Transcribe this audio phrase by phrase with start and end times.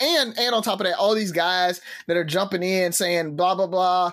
[0.00, 3.54] and and on top of that, all these guys that are jumping in saying blah
[3.54, 4.12] blah blah.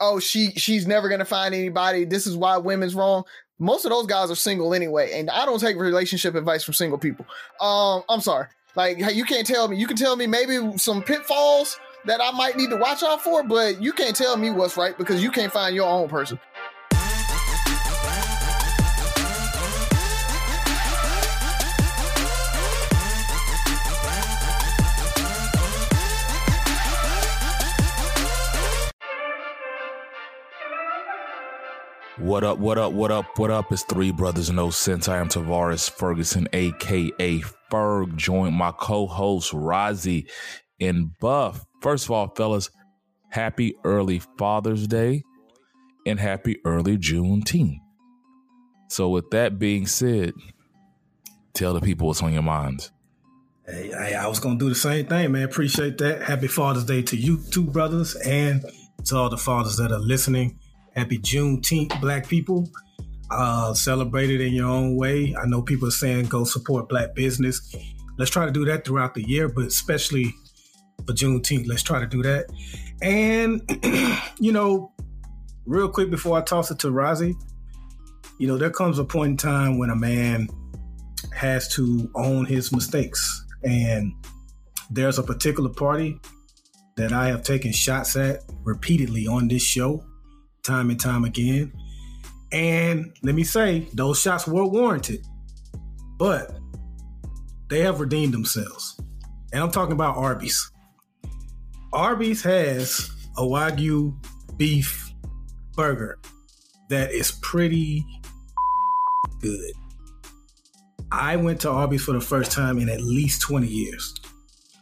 [0.00, 2.04] Oh, she she's never gonna find anybody.
[2.04, 3.24] This is why women's wrong.
[3.58, 6.98] Most of those guys are single anyway, and I don't take relationship advice from single
[6.98, 7.26] people.
[7.60, 8.46] Um, I'm sorry.
[8.74, 9.76] Like you can't tell me.
[9.76, 13.42] You can tell me maybe some pitfalls that I might need to watch out for,
[13.42, 16.40] but you can't tell me what's right because you can't find your own person.
[32.20, 33.72] What up, what up, what up, what up?
[33.72, 35.08] It's Three Brothers No Sense.
[35.08, 37.40] I am Tavares Ferguson, aka
[37.72, 40.28] Ferg, joined my co-host Rozzy
[40.78, 41.64] and Buff.
[41.80, 42.68] First of all, fellas,
[43.30, 45.22] happy early Father's Day
[46.04, 47.78] and happy early Juneteenth.
[48.90, 50.34] So with that being said,
[51.54, 52.92] tell the people what's on your minds.
[53.66, 55.44] Hey, I, I was gonna do the same thing, man.
[55.44, 56.24] Appreciate that.
[56.24, 58.62] Happy Father's Day to you two brothers and
[59.06, 60.59] to all the fathers that are listening.
[60.94, 62.68] Happy Juneteenth, black people.
[63.30, 65.34] Uh, celebrate it in your own way.
[65.40, 67.74] I know people are saying go support black business.
[68.18, 70.34] Let's try to do that throughout the year, but especially
[71.06, 72.46] for Juneteenth, let's try to do that.
[73.02, 73.62] And,
[74.40, 74.92] you know,
[75.64, 77.34] real quick before I toss it to Rozzy,
[78.38, 80.48] you know, there comes a point in time when a man
[81.32, 83.46] has to own his mistakes.
[83.62, 84.12] And
[84.90, 86.20] there's a particular party
[86.96, 90.04] that I have taken shots at repeatedly on this show
[90.62, 91.72] time and time again.
[92.52, 95.26] And let me say, those shots were warranted,
[96.18, 96.58] but
[97.68, 99.00] they have redeemed themselves.
[99.52, 100.70] And I'm talking about Arby's.
[101.92, 104.14] Arby's has a Wagyu
[104.56, 105.12] beef
[105.74, 106.18] burger
[106.88, 108.04] that is pretty
[109.40, 109.72] good.
[111.12, 114.14] I went to Arby's for the first time in at least 20 years.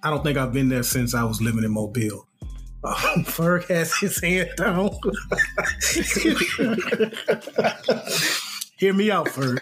[0.03, 2.28] I don't think I've been there since I was living in Mobile.
[2.85, 4.91] Um, Ferg has his hand down.
[8.77, 9.61] Hear me out, Ferg.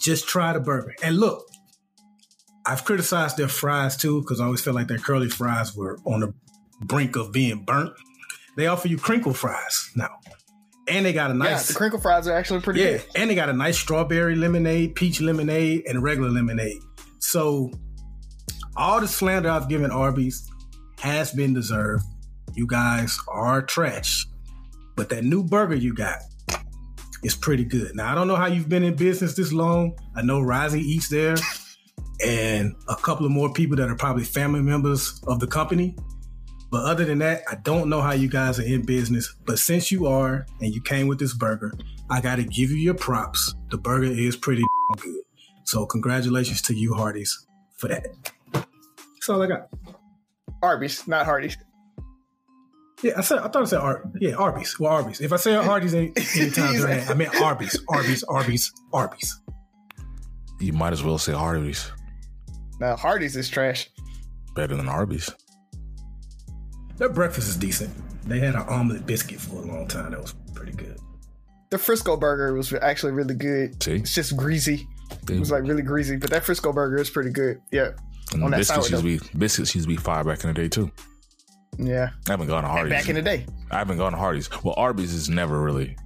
[0.00, 0.94] Just try the burger.
[1.02, 1.48] And look,
[2.66, 6.20] I've criticized their fries too, because I always felt like their curly fries were on
[6.20, 6.34] the
[6.80, 7.92] brink of being burnt.
[8.56, 10.18] They offer you crinkle fries now.
[10.88, 11.50] And they got a nice.
[11.50, 13.04] Yeah, the crinkle fries are actually pretty yeah, good.
[13.14, 16.82] and they got a nice strawberry lemonade, peach lemonade, and regular lemonade.
[17.20, 17.70] So
[18.76, 20.50] all the slander I've given Arby's
[20.98, 22.04] has been deserved.
[22.54, 24.26] You guys are trash.
[24.96, 26.18] But that new burger you got
[27.22, 27.94] is pretty good.
[27.96, 29.98] Now I don't know how you've been in business this long.
[30.14, 31.36] I know Rozzy eats there,
[32.24, 35.96] and a couple of more people that are probably family members of the company.
[36.70, 39.34] But other than that, I don't know how you guys are in business.
[39.46, 41.72] But since you are and you came with this burger,
[42.10, 43.54] I got to give you your props.
[43.70, 44.62] The burger is pretty
[44.96, 45.22] good.
[45.64, 48.06] So congratulations to you, Hardee's, for that.
[48.52, 49.68] That's all I got.
[50.62, 51.56] Arby's, not Hardee's.
[53.04, 54.80] Yeah, I said I thought I said Ar- yeah Arby's.
[54.80, 55.20] Well, Arby's.
[55.20, 59.40] If I say Hardee's any, anytime during that, I meant Arby's, Arby's, Arby's, Arby's.
[60.58, 61.92] You might as well say Hardee's.
[62.80, 63.90] Now Hardee's is trash.
[64.54, 65.30] Better than Arby's.
[66.96, 67.92] Their breakfast is decent.
[68.26, 70.12] They had an omelet biscuit for a long time.
[70.12, 70.98] That was pretty good.
[71.68, 73.82] The Frisco burger was actually really good.
[73.82, 73.96] See?
[73.96, 74.88] It's just greasy.
[75.28, 77.60] It was like really greasy, but that Frisco burger is pretty good.
[77.70, 77.90] Yeah.
[78.32, 80.54] And on that biscuits used to be biscuits used to be fire back in the
[80.54, 80.90] day too.
[81.78, 82.10] Yeah.
[82.28, 82.92] I haven't gone to Hardee's.
[82.92, 83.46] Back in the day.
[83.70, 84.48] I haven't gone to Hardee's.
[84.62, 85.96] Well, Arby's has never really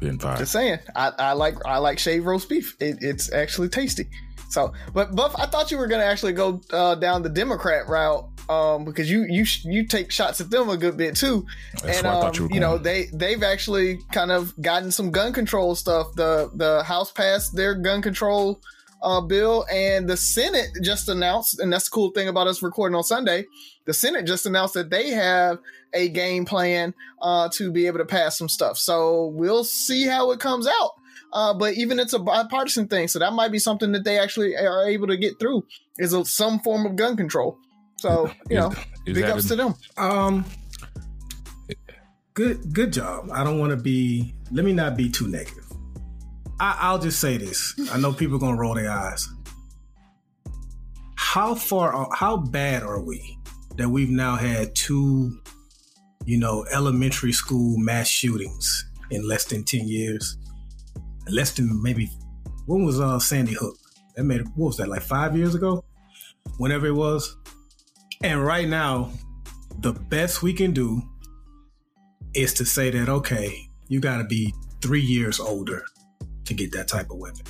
[0.00, 0.36] been fire.
[0.36, 0.78] Just saying.
[0.94, 2.76] I, I like I like shaved roast beef.
[2.80, 4.08] It, it's actually tasty.
[4.50, 8.28] So, but Buff, I thought you were gonna actually go uh, down the Democrat route
[8.48, 11.46] um, because you you you take shots at them a good bit too.
[11.82, 14.54] That's and where I thought um, you were you know they they've actually kind of
[14.60, 16.14] gotten some gun control stuff.
[16.14, 18.60] The the House passed their gun control
[19.04, 22.96] uh, bill, and the Senate just announced, and that's the cool thing about us recording
[22.96, 23.46] on Sunday.
[23.84, 25.58] The Senate just announced that they have
[25.92, 28.78] a game plan uh, to be able to pass some stuff.
[28.78, 30.92] So we'll see how it comes out.
[31.32, 34.56] Uh, but even it's a bipartisan thing, so that might be something that they actually
[34.56, 35.64] are able to get through
[35.98, 37.58] is a, some form of gun control.
[37.98, 38.72] So you know,
[39.06, 39.74] Is big ups a- to them.
[39.96, 40.44] Um,
[42.34, 43.30] good good job.
[43.32, 44.34] I don't want to be.
[44.52, 45.63] Let me not be too negative.
[46.60, 47.74] I, I'll just say this.
[47.92, 49.28] I know people are gonna roll their eyes.
[51.16, 52.08] How far?
[52.14, 53.38] How bad are we
[53.76, 55.40] that we've now had two,
[56.24, 60.36] you know, elementary school mass shootings in less than ten years?
[61.28, 62.10] Less than maybe.
[62.66, 63.76] When was uh, Sandy Hook?
[64.14, 65.84] That made what was that like five years ago?
[66.58, 67.36] Whenever it was.
[68.22, 69.10] And right now,
[69.80, 71.02] the best we can do
[72.34, 75.82] is to say that okay, you got to be three years older
[76.46, 77.42] to get that type of weapon.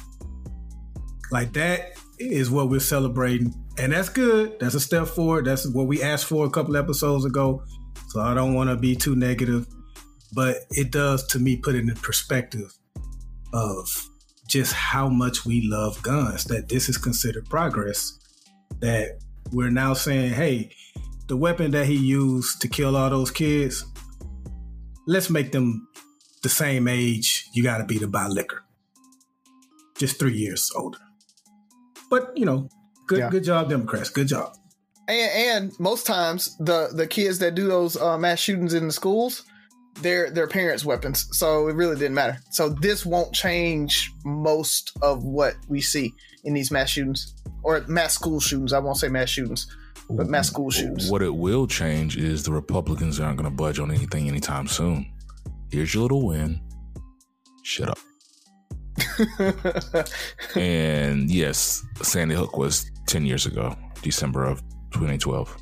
[1.31, 4.59] Like that is what we're celebrating, and that's good.
[4.61, 5.47] That's a step forward.
[5.47, 7.65] That's what we asked for a couple episodes ago.
[8.09, 9.67] So I don't want to be too negative,
[10.33, 12.73] but it does to me put it in perspective
[13.53, 13.89] of
[14.49, 16.45] just how much we love guns.
[16.45, 18.19] That this is considered progress.
[18.81, 19.19] That
[19.51, 20.71] we're now saying, hey,
[21.27, 23.85] the weapon that he used to kill all those kids,
[25.07, 25.89] let's make them
[26.43, 28.64] the same age you got to be to buy liquor.
[29.99, 30.99] Just three years older.
[32.11, 32.69] But you know,
[33.07, 33.31] good yeah.
[33.31, 34.11] good job, Democrats.
[34.11, 34.57] Good job.
[35.09, 35.31] And,
[35.67, 39.45] and most times the the kids that do those uh, mass shootings in the schools,
[40.01, 41.29] they're their parents' weapons.
[41.33, 42.39] So it really didn't matter.
[42.51, 46.13] So this won't change most of what we see
[46.45, 48.73] in these mass shootings or mass school shootings.
[48.73, 49.67] I won't say mass shootings,
[50.11, 51.11] but mass school shootings.
[51.11, 55.11] What it will change is the Republicans aren't going to budge on anything anytime soon.
[55.71, 56.61] Here's your little win.
[57.63, 57.99] Shut up.
[60.57, 64.63] and yes, Sandy Hook was 10 years ago, December of
[64.93, 65.57] 2012.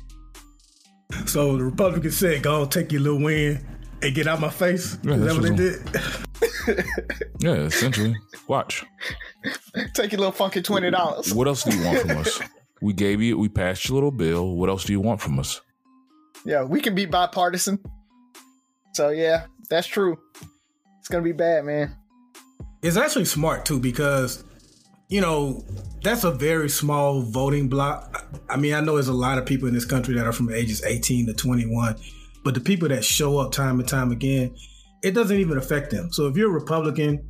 [1.25, 3.65] So the Republicans said, go take your little win
[4.01, 4.97] and get out my face.
[5.03, 6.85] Yeah, Is that what they did?
[7.39, 8.15] yeah, essentially.
[8.47, 8.83] Watch.
[9.93, 11.33] Take your little funky twenty dollars.
[11.33, 12.39] What else do you want from us?
[12.81, 14.55] We gave you, we passed your little bill.
[14.55, 15.61] What else do you want from us?
[16.45, 17.79] Yeah, we can be bipartisan.
[18.93, 20.19] So yeah, that's true.
[20.99, 21.95] It's gonna be bad, man.
[22.83, 24.43] It's actually smart too because
[25.07, 25.63] you know
[26.01, 28.27] that's a very small voting block.
[28.49, 30.51] I mean, I know there's a lot of people in this country that are from
[30.51, 31.95] ages 18 to 21,
[32.43, 34.53] but the people that show up time and time again,
[35.01, 36.11] it doesn't even affect them.
[36.11, 37.25] So if you're a Republican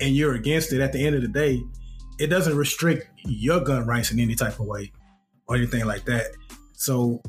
[0.00, 1.62] and you're against it, at the end of the day,
[2.18, 4.90] it doesn't restrict your gun rights in any type of way
[5.46, 6.26] or anything like that.
[6.72, 7.22] So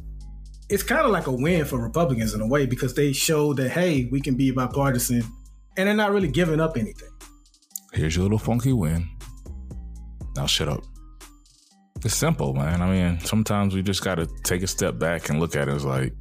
[0.70, 3.70] it's kind of like a win for Republicans in a way because they show that
[3.70, 5.24] hey, we can be bipartisan,
[5.78, 7.10] and they're not really giving up anything.
[7.94, 9.10] Here's your little funky win.
[10.36, 10.84] Now shut up.
[12.06, 12.82] It's simple, man.
[12.82, 15.74] I mean, sometimes we just got to take a step back and look at it
[15.74, 16.14] as like,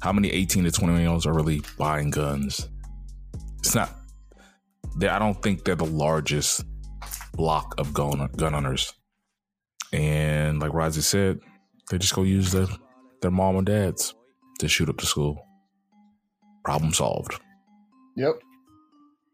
[0.00, 2.68] how many 18 to 20 year olds are really buying guns?
[3.58, 3.90] It's not.
[5.00, 6.64] I don't think they're the largest
[7.32, 8.92] block of gun gun owners.
[9.92, 11.40] And like Rozzy said,
[11.90, 12.66] they just go use their
[13.20, 14.14] their mom and dads
[14.58, 15.44] to shoot up the school.
[16.64, 17.40] Problem solved.
[18.16, 18.34] Yep.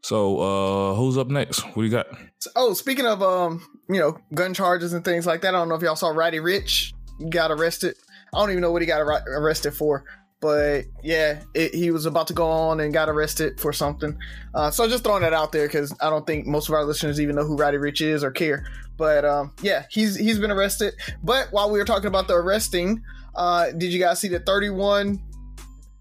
[0.02, 1.62] So uh who's up next?
[1.62, 2.06] What do you got?
[2.54, 5.74] Oh, speaking of um, you know, gun charges and things like that, I don't know
[5.74, 6.92] if y'all saw Roddy Ricch
[7.30, 7.96] got arrested.
[8.32, 10.04] I don't even know what he got arrested for,
[10.40, 14.16] but yeah, it, he was about to go on and got arrested for something.
[14.54, 17.20] Uh, so just throwing that out there because I don't think most of our listeners
[17.20, 18.66] even know who Roddy Ricch is or care.
[18.96, 20.94] But um, yeah, he's he's been arrested.
[21.22, 23.02] But while we were talking about the arresting,
[23.34, 25.20] uh, did you guys see the 31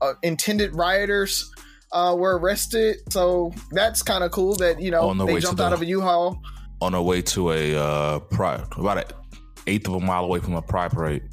[0.02, 1.52] uh, intended rioters
[1.92, 2.98] uh, were arrested?
[3.12, 6.42] So that's kind of cool that you know they jumped the, out of a U-Haul
[6.82, 9.04] on their way to a uh, pride, about an
[9.66, 11.24] eighth of a mile away from a pride parade.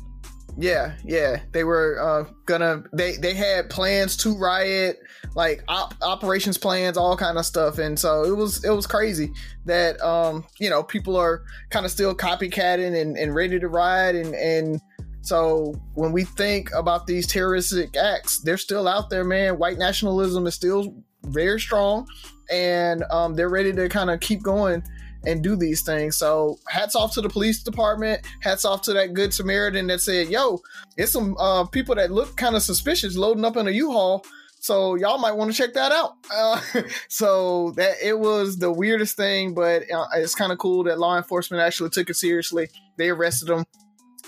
[0.56, 2.84] Yeah, yeah, they were uh, gonna.
[2.92, 5.00] They they had plans to riot,
[5.34, 9.32] like op- operations plans, all kind of stuff, and so it was it was crazy
[9.64, 14.14] that um you know people are kind of still copycatting and, and ready to riot,
[14.14, 14.80] and and
[15.24, 19.58] so when we think about these terroristic acts, they're still out there, man.
[19.58, 22.06] White nationalism is still very strong,
[22.50, 24.84] and um, they're ready to kind of keep going
[25.26, 26.18] and do these things.
[26.18, 28.20] So hats off to the police department.
[28.40, 30.60] Hats off to that good Samaritan that said, "Yo,
[30.98, 34.26] it's some uh, people that look kind of suspicious loading up in a U-Haul."
[34.60, 36.16] So y'all might want to check that out.
[36.34, 36.60] Uh,
[37.08, 41.16] so that it was the weirdest thing, but uh, it's kind of cool that law
[41.16, 42.68] enforcement actually took it seriously.
[42.98, 43.64] They arrested them.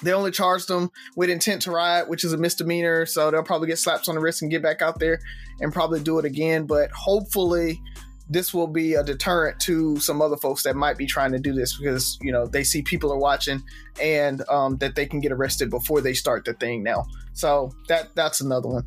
[0.02, 3.06] They only charged them with intent to riot, which is a misdemeanor.
[3.06, 5.20] So they'll probably get slaps on the wrist and get back out there
[5.60, 6.66] and probably do it again.
[6.66, 7.80] But hopefully,
[8.28, 11.52] this will be a deterrent to some other folks that might be trying to do
[11.52, 13.62] this because you know they see people are watching
[14.02, 17.04] and um, that they can get arrested before they start the thing now.
[17.32, 18.84] So that that's another one.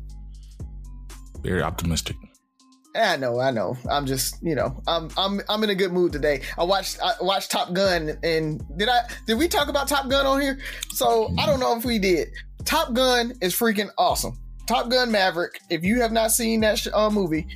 [1.42, 2.16] Very optimistic.
[2.94, 3.76] I know, I know.
[3.88, 6.42] I'm just, you know, I'm I'm I'm in a good mood today.
[6.58, 10.26] I watched I watched Top Gun and did I did we talk about Top Gun
[10.26, 10.58] on here?
[10.90, 12.30] So I don't know if we did.
[12.64, 14.36] Top Gun is freaking awesome.
[14.66, 15.60] Top Gun Maverick.
[15.70, 17.46] If you have not seen that sh- uh, movie,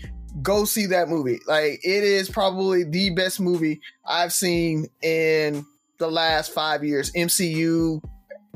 [0.41, 1.41] go see that movie.
[1.47, 5.67] Like it is probably the best movie I've seen in
[5.99, 7.13] the last five years.
[7.13, 8.01] MCU,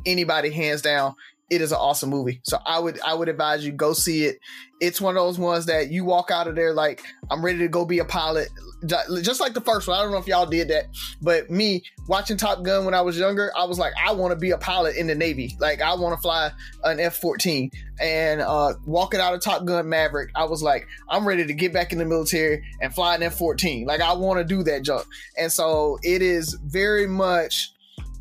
[0.06, 1.14] anybody hands down.
[1.50, 2.40] It is an awesome movie.
[2.44, 4.38] So I would I would advise you go see it.
[4.80, 7.68] It's one of those ones that you walk out of there like I'm ready to
[7.68, 8.48] go be a pilot
[8.86, 9.98] just like the first one.
[9.98, 10.86] I don't know if y'all did that,
[11.20, 14.36] but me watching Top Gun when I was younger, I was like, I want to
[14.36, 15.56] be a pilot in the Navy.
[15.58, 16.50] Like I want to fly
[16.84, 17.70] an F fourteen.
[18.00, 21.72] And uh, walking out of Top Gun Maverick, I was like, I'm ready to get
[21.72, 23.86] back in the military and fly an F fourteen.
[23.86, 25.06] Like I want to do that jump.
[25.36, 27.72] And so it is very much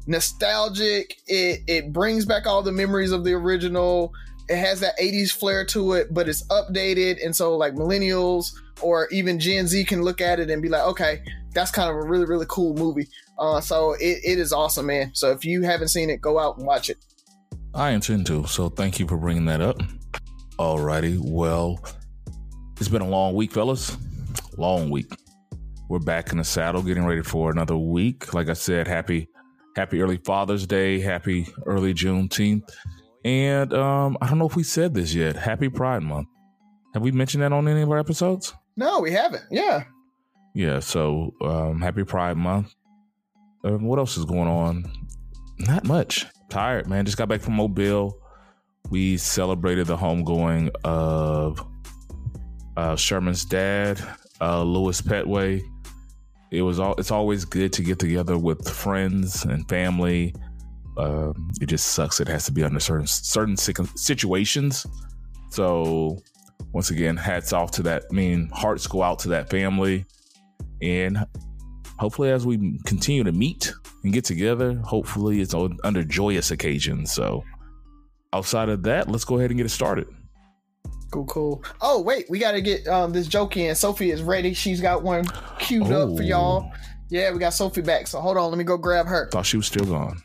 [0.07, 1.17] nostalgic.
[1.27, 4.13] It it brings back all the memories of the original.
[4.49, 7.23] It has that 80s flair to it, but it's updated.
[7.23, 10.83] And so like millennials or even Gen Z can look at it and be like,
[10.83, 11.21] okay,
[11.53, 13.07] that's kind of a really, really cool movie.
[13.37, 15.11] Uh, so it, it is awesome, man.
[15.13, 16.97] So if you haven't seen it, go out and watch it.
[17.73, 18.47] I intend to.
[18.47, 19.81] So thank you for bringing that up.
[20.57, 21.19] Alrighty.
[21.19, 21.79] Well,
[22.79, 23.97] it's been a long week, fellas.
[24.57, 25.11] Long week.
[25.89, 28.33] We're back in the saddle, getting ready for another week.
[28.33, 29.27] Like I said, happy,
[29.77, 32.67] happy early Father's Day, happy early Juneteenth,
[33.23, 35.35] and um, I don't know if we said this yet.
[35.35, 36.27] Happy Pride Month.
[36.95, 38.53] Have we mentioned that on any of our episodes?
[38.75, 39.43] No, we haven't.
[39.51, 39.83] Yeah.
[40.55, 40.79] Yeah.
[40.79, 42.73] So um, happy Pride Month.
[43.63, 44.91] Um, what else is going on?
[45.59, 46.25] Not much.
[46.49, 47.05] Tired, man.
[47.05, 48.17] Just got back from Mobile.
[48.89, 51.63] We celebrated the homegoing of
[52.77, 54.01] uh, Sherman's dad,
[54.41, 55.61] uh, Louis Petway
[56.51, 60.33] it was all it's always good to get together with friends and family.
[60.97, 64.85] Um, it just sucks it has to be under certain certain situations.
[65.49, 66.17] So
[66.73, 70.05] once again hats off to that I mean hearts go out to that family.
[70.81, 71.25] And
[71.99, 73.73] hopefully as we continue to meet
[74.03, 77.11] and get together hopefully it's under joyous occasions.
[77.11, 77.43] So
[78.33, 80.07] outside of that let's go ahead and get it started
[81.11, 81.63] Cool, cool.
[81.81, 83.73] Oh, wait, we got to get um, this joke in.
[83.75, 84.53] Sophie is ready.
[84.53, 85.25] She's got one
[85.59, 86.11] queued oh.
[86.11, 86.69] up for y'all.
[86.71, 86.77] Oh.
[87.09, 88.07] Yeah, we got Sophie back.
[88.07, 89.29] So hold on, let me go grab her.
[89.29, 90.21] Thought she was still gone.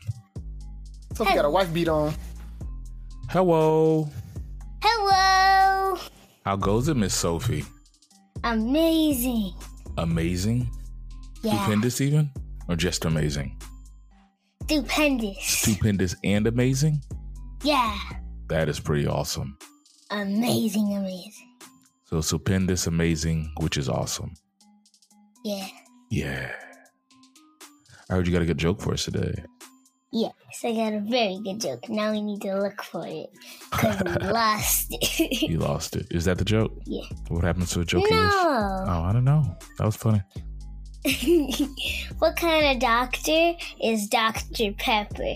[1.13, 1.35] Sophie hey.
[1.37, 2.13] got a wife beat on.
[3.29, 4.09] Hello.
[4.81, 5.97] Hello.
[6.45, 7.63] How goes it, Miss Sophie?
[8.43, 9.53] Amazing.
[9.97, 10.69] Amazing?
[11.41, 11.53] Yeah.
[11.63, 12.29] Stupendous, even?
[12.67, 13.57] Or just amazing?
[14.63, 15.37] Stupendous.
[15.41, 17.01] Stupendous and amazing?
[17.63, 17.97] Yeah.
[18.49, 19.57] That is pretty awesome
[20.13, 21.49] amazing, amazing.
[22.05, 24.33] So stupendous, amazing, which is awesome.
[25.43, 25.67] Yeah.
[26.09, 26.51] Yeah.
[28.09, 29.33] I heard you got a good joke for us today.
[30.11, 31.89] Yes, I got a very good joke.
[31.89, 33.29] Now we need to look for it
[33.71, 35.41] because we lost it.
[35.41, 36.05] you lost it.
[36.11, 36.71] Is that the joke?
[36.85, 37.05] Yeah.
[37.29, 38.05] What happens to a joke?
[38.11, 38.29] No.
[38.87, 39.57] Oh, I don't know.
[39.79, 40.21] That was funny.
[42.19, 44.73] what kind of doctor is Dr.
[44.77, 45.33] Pepper?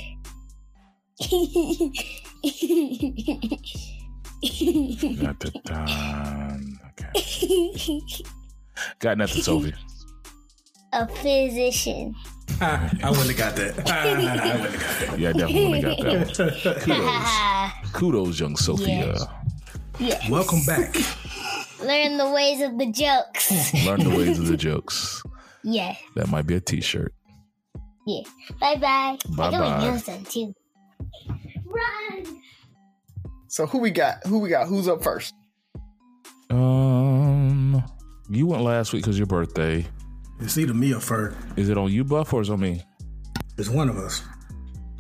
[4.42, 6.80] Got the done.
[6.92, 8.02] Okay.
[9.00, 9.74] Got nothing, Sophie.
[10.94, 12.16] A physician.
[12.62, 13.90] I wouldn't have got that.
[13.92, 15.20] I wouldn't have got that.
[15.20, 16.82] Yeah, I definitely wouldn't have got that.
[16.82, 17.92] Kudos.
[17.94, 19.12] Kudos, young Sophia.
[19.14, 19.28] Uh,
[20.00, 20.20] yes.
[20.22, 20.30] yes.
[20.30, 20.96] Welcome back.
[21.84, 23.74] Learn the ways of the jokes.
[23.86, 25.22] Learn the ways of the jokes.
[25.64, 25.96] Yeah.
[26.16, 27.14] That might be a t-shirt.
[28.08, 28.22] Yeah.
[28.60, 29.18] Bye bye.
[29.36, 29.58] Bye bye.
[29.58, 30.54] I use them too.
[31.66, 32.42] Run.
[33.48, 34.26] So who we got?
[34.26, 34.68] Who we got?
[34.68, 35.34] Who's up first?
[36.50, 37.84] Um,
[38.30, 39.86] you went last week because your birthday.
[40.40, 41.36] It's either me or Ferg.
[41.58, 42.84] Is it on you, Buff, or is it on me?
[43.58, 44.22] It's one of us.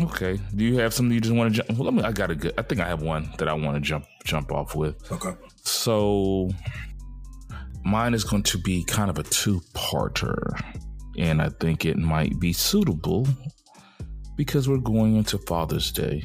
[0.01, 0.39] Okay.
[0.55, 1.77] Do you have something you just want to jump?
[1.77, 2.03] Well, let me.
[2.03, 2.53] I got a good.
[2.57, 5.11] I think I have one that I want to jump jump off with.
[5.11, 5.33] Okay.
[5.63, 6.49] So,
[7.83, 10.57] mine is going to be kind of a two parter,
[11.17, 13.27] and I think it might be suitable
[14.37, 16.23] because we're going into Father's Day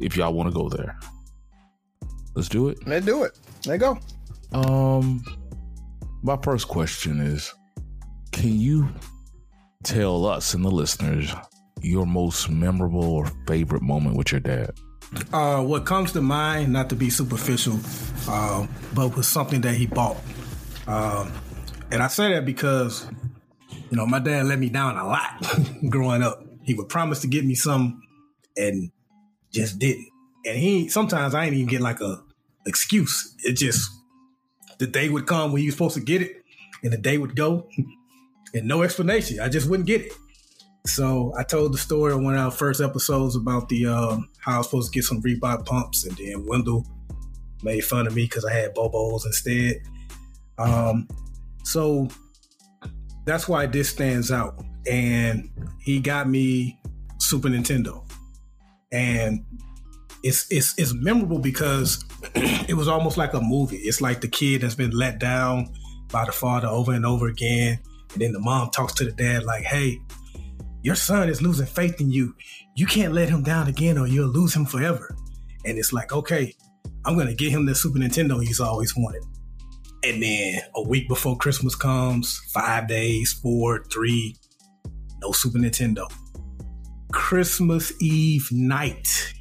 [0.00, 0.98] if y'all want to go there.
[2.34, 2.86] Let's do it.
[2.86, 3.38] Let's do it.
[3.66, 3.98] Let go.
[4.52, 5.24] Um,
[6.22, 7.52] my first question is,
[8.32, 8.88] can you
[9.82, 11.32] tell us and the listeners
[11.80, 14.72] your most memorable or favorite moment with your dad?
[15.32, 17.78] Uh, what comes to mind, not to be superficial,
[18.28, 20.16] uh, but was something that he bought.
[20.86, 21.32] Um,
[21.90, 23.06] and I say that because,
[23.90, 25.46] you know, my dad let me down a lot
[25.88, 26.42] growing up.
[26.64, 28.00] He would promise to get me some,
[28.56, 28.90] and
[29.54, 30.08] just didn't.
[30.44, 32.22] And he sometimes I ain't even get like a
[32.66, 33.34] excuse.
[33.44, 33.90] It just
[34.78, 36.42] the day would come when you was supposed to get it,
[36.82, 37.68] and the day would go,
[38.54, 39.40] and no explanation.
[39.40, 40.12] I just wouldn't get it.
[40.86, 44.56] So I told the story on one of our first episodes about the um, how
[44.56, 46.86] I was supposed to get some Reebok pumps, and then Wendell
[47.62, 49.80] made fun of me because I had Bobos instead.
[50.58, 51.08] Um,
[51.62, 52.08] so
[53.24, 54.62] that's why this stands out.
[54.86, 55.48] And
[55.80, 56.78] he got me
[57.18, 58.04] Super Nintendo
[58.94, 59.44] and
[60.22, 62.02] it's it's it's memorable because
[62.34, 63.76] it was almost like a movie.
[63.76, 65.72] It's like the kid that's been let down
[66.10, 67.80] by the father over and over again,
[68.12, 70.00] and then the mom talks to the dad like, "Hey,
[70.82, 72.34] your son is losing faith in you.
[72.76, 75.14] You can't let him down again, or you'll lose him forever."
[75.66, 76.54] And it's like, okay,
[77.04, 79.24] I'm gonna get him the Super Nintendo he's always wanted.
[80.04, 84.36] And then a week before Christmas comes, five days, four, three,
[85.20, 86.10] no Super Nintendo.
[87.14, 89.32] Christmas Eve night.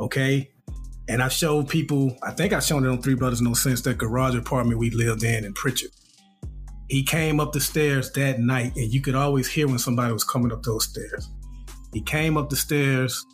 [0.00, 0.50] Okay.
[1.08, 3.98] And I showed people, I think I showed it on Three Brothers No Sense, that
[3.98, 5.90] garage apartment we lived in in Prichard.
[6.88, 10.24] he came up the stairs that night, and you could always hear when somebody was
[10.24, 11.30] coming up those stairs.
[11.92, 13.24] He came up the stairs.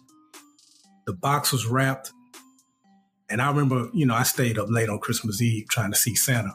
[1.06, 2.12] The box was wrapped.
[3.30, 6.14] And I remember, you know, I stayed up late on Christmas Eve trying to see
[6.14, 6.54] Santa.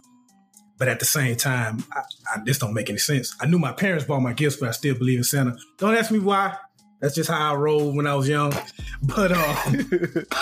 [0.77, 2.01] But at the same time, I,
[2.33, 3.35] I, this don't make any sense.
[3.39, 5.55] I knew my parents bought my gifts, but I still believe in Santa.
[5.77, 6.55] Don't ask me why.
[7.03, 8.53] That's just how I rolled when I was young.
[9.05, 9.85] But um,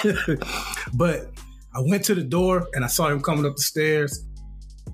[0.94, 1.32] but
[1.74, 4.24] I went to the door and I saw him coming up the stairs,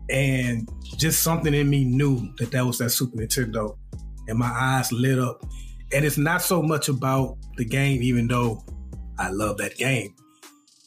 [0.09, 3.77] and just something in me knew that that was that Super Nintendo,
[4.29, 5.45] and my eyes lit up.
[5.93, 8.63] And it's not so much about the game, even though
[9.19, 10.15] I love that game.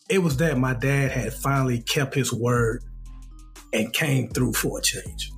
[0.09, 2.83] It was that my dad had finally kept his word
[3.75, 5.33] and came through for a change.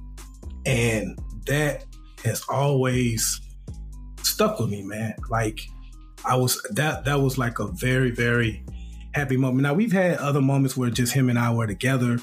[0.64, 1.86] And that
[2.24, 3.41] has always
[4.24, 5.14] stuck with me, man.
[5.30, 5.60] Like
[6.24, 8.64] I was that that was like a very, very
[9.14, 9.62] happy moment.
[9.62, 12.18] Now we've had other moments where just him and I were together,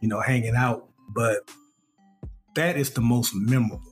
[0.00, 1.50] you know, hanging out, but
[2.54, 3.82] that is the most memorable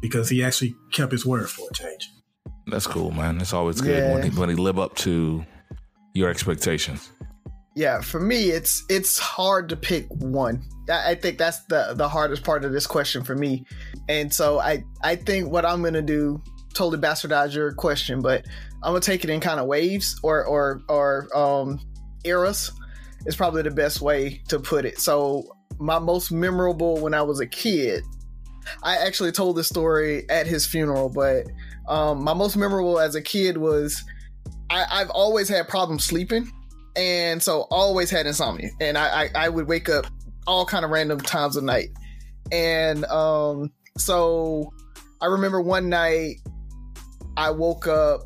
[0.00, 2.10] because he actually kept his word for a change.
[2.66, 3.40] That's cool, man.
[3.40, 4.14] It's always good yeah.
[4.14, 5.44] when, he, when he live up to
[6.14, 7.10] your expectations.
[7.76, 10.62] Yeah, for me, it's it's hard to pick one.
[10.90, 13.64] I think that's the the hardest part of this question for me,
[14.08, 16.42] and so I I think what I'm gonna do
[16.74, 18.46] totally bastardize your question, but
[18.82, 21.80] I'm gonna take it in kind of waves or or or um
[22.24, 22.72] eras
[23.26, 24.98] is probably the best way to put it.
[24.98, 28.02] So my most memorable when I was a kid,
[28.82, 31.46] I actually told this story at his funeral, but
[31.88, 34.02] um, my most memorable as a kid was
[34.70, 36.50] I, I've always had problems sleeping
[36.96, 40.06] and so always had insomnia and I, I, I would wake up
[40.46, 41.90] all kind of random times of night
[42.50, 44.72] and um so
[45.20, 46.40] i remember one night
[47.36, 48.22] i woke up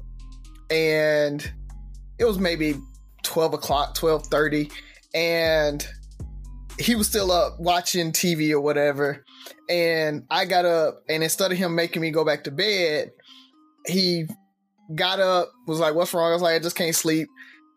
[0.70, 1.52] and
[2.18, 2.76] it was maybe
[3.22, 4.72] 12 o'clock 12.30
[5.14, 5.86] and
[6.78, 9.24] he was still up watching tv or whatever.
[9.68, 13.12] And i got up and instead of him making me go back to bed
[13.86, 14.26] he
[14.94, 16.30] got up was like what's wrong?
[16.30, 17.28] I was like i just can't sleep.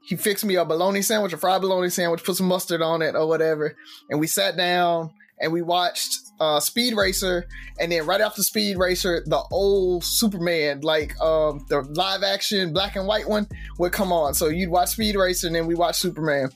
[0.04, 3.14] He fixed me a bologna sandwich, a fried bologna sandwich, put some mustard on it
[3.14, 3.76] or whatever.
[4.10, 7.48] And we sat down and we watched uh, Speed Racer,
[7.80, 12.96] and then right after Speed Racer, the old Superman, like um, the live action black
[12.96, 13.48] and white one,
[13.80, 14.34] would come on.
[14.34, 16.50] So you'd watch Speed Racer, and then we watch Superman,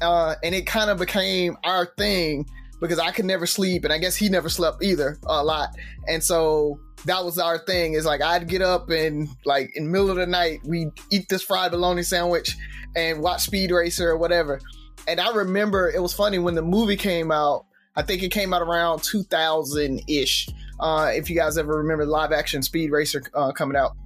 [0.00, 2.46] uh, and it kind of became our thing
[2.80, 5.70] because I could never sleep, and I guess he never slept either a lot,
[6.08, 7.94] and so that was our thing.
[7.94, 11.42] Is like I'd get up and like in middle of the night we eat this
[11.42, 12.56] fried bologna sandwich
[12.96, 14.60] and watch Speed Racer or whatever.
[15.06, 17.66] And I remember it was funny when the movie came out.
[17.96, 20.48] I think it came out around 2000 ish.
[20.80, 23.96] Uh, if you guys ever remember live action Speed Racer uh, coming out,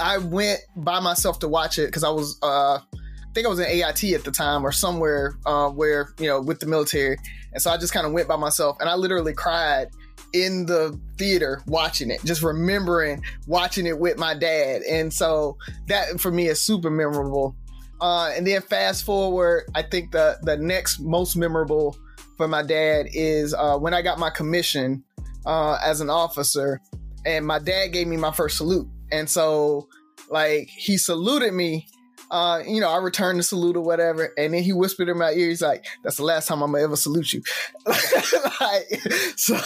[0.00, 3.60] I went by myself to watch it because I was, uh, I think I was
[3.60, 7.16] in AIT at the time or somewhere uh, where you know with the military,
[7.52, 9.88] and so I just kind of went by myself and I literally cried
[10.32, 14.82] in the theater watching it, just remembering watching it with my dad.
[14.82, 17.54] And so that for me is super memorable.
[18.00, 21.96] Uh, and then fast forward, I think the the next most memorable
[22.36, 25.04] for my dad is uh, when I got my commission
[25.46, 26.80] uh, as an officer,
[27.24, 28.88] and my dad gave me my first salute.
[29.12, 29.88] And so,
[30.30, 31.86] like, he saluted me
[32.30, 35.30] uh, you know, I returned the salute or whatever, and then he whispered in my
[35.30, 37.42] ear, he's like, "That's the last time I'm gonna ever salute you."
[37.86, 39.00] like,
[39.36, 39.56] so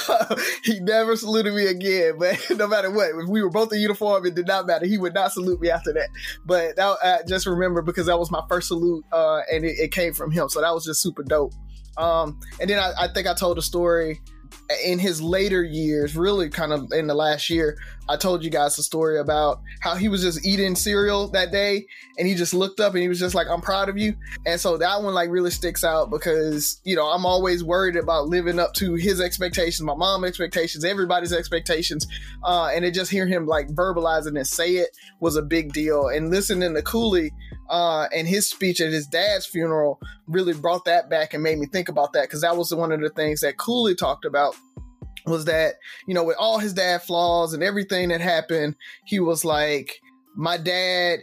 [0.65, 2.17] he never saluted me again.
[2.19, 4.87] But no matter what, if we were both in uniform, it did not matter.
[4.87, 6.09] He would not salute me after that.
[6.45, 9.93] But that, I just remember because that was my first salute, uh, and it, it,
[9.93, 11.55] came from him, so that was just super dope.
[11.99, 14.21] Um, and then I, I think I told a story
[14.85, 18.77] in his later years, really kind of in the last year, I told you guys
[18.77, 21.87] the story about how he was just eating cereal that day
[22.19, 24.15] and he just looked up and he was just like, I'm proud of you.
[24.47, 28.29] And so that one like really sticks out because, you know, I'm always worried about
[28.29, 32.07] living up to his expectations, my mom expectations, everybody's expectations.
[32.43, 36.09] Uh, and to just hear him like verbalizing and say it was a big deal.
[36.09, 37.33] And listening to Cooley
[37.69, 41.67] uh, and his speech at his dad's funeral really brought that back and made me
[41.67, 44.57] think about that because that was one of the things that Cooley talked about
[45.29, 45.75] was that
[46.07, 50.01] you know with all his dad flaws and everything that happened he was like
[50.37, 51.21] my dad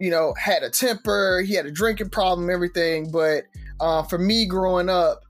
[0.00, 3.44] you know had a temper he had a drinking problem everything but
[3.80, 5.20] uh, for me growing up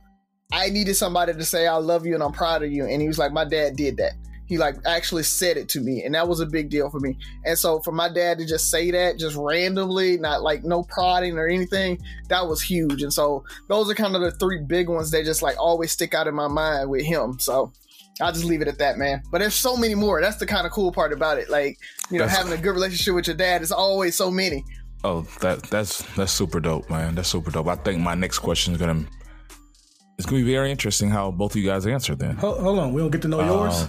[0.52, 3.08] i needed somebody to say i love you and i'm proud of you and he
[3.08, 4.12] was like my dad did that.
[4.46, 7.18] He like actually said it to me and that was a big deal for me.
[7.44, 11.36] And so for my dad to just say that just randomly not like no prodding
[11.36, 13.02] or anything that was huge.
[13.02, 16.14] And so those are kind of the three big ones that just like always stick
[16.14, 17.72] out in my mind with him so
[18.20, 19.22] I'll just leave it at that, man.
[19.31, 20.20] But there's so many more.
[20.20, 21.50] That's the kind of cool part about it.
[21.50, 21.79] Like,
[22.11, 24.64] you know, that's, having a good relationship with your dad is always so many.
[25.05, 27.14] Oh, that that's that's super dope, man.
[27.14, 27.68] That's super dope.
[27.68, 29.05] I think my next question is gonna
[30.18, 32.14] it's gonna be very interesting how both of you guys answer.
[32.14, 33.83] Then Hold, hold on, we don't get to know yours.
[33.83, 33.88] Uh,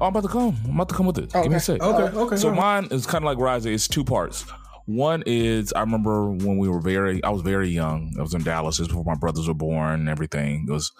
[0.00, 0.56] oh, I'm about to come.
[0.64, 1.32] I'm about to come with it.
[1.32, 1.80] Give me a sec.
[1.80, 2.36] okay, okay.
[2.36, 2.82] So all right.
[2.82, 3.72] mine is kind of like Rising.
[3.72, 4.44] It's two parts.
[4.86, 8.12] One is I remember when we were very, I was very young.
[8.18, 8.78] I was in Dallas.
[8.78, 10.66] It was before my brothers were born and everything.
[10.68, 10.92] It was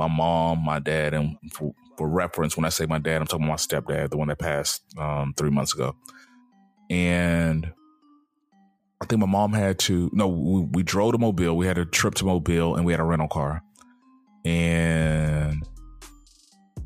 [0.00, 3.44] my mom, my dad, and for, for reference, when I say my dad, I'm talking
[3.44, 5.94] about my stepdad, the one that passed um, three months ago.
[6.88, 7.70] And
[9.02, 11.54] I think my mom had to, no, we, we drove to Mobile.
[11.54, 13.62] We had a trip to Mobile and we had a rental car.
[14.46, 15.68] And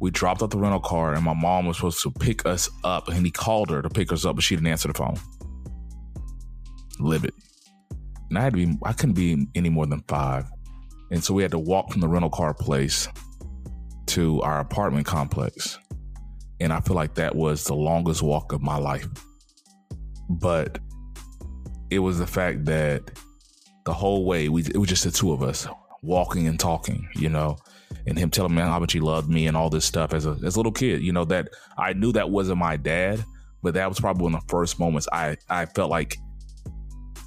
[0.00, 3.06] we dropped off the rental car and my mom was supposed to pick us up
[3.06, 5.20] and he called her to pick us up, but she didn't answer the phone.
[6.98, 7.32] Livid.
[8.28, 10.50] And I had to be, I couldn't be any more than five.
[11.10, 13.08] And so we had to walk from the rental car place
[14.06, 15.78] to our apartment complex.
[16.60, 19.06] And I feel like that was the longest walk of my life.
[20.28, 20.78] But
[21.90, 23.10] it was the fact that
[23.84, 25.66] the whole way we it was just the two of us
[26.02, 27.56] walking and talking, you know,
[28.06, 30.36] and him telling me how much he loved me and all this stuff as a
[30.44, 33.24] as a little kid, you know, that I knew that wasn't my dad,
[33.62, 36.16] but that was probably one of the first moments I I felt like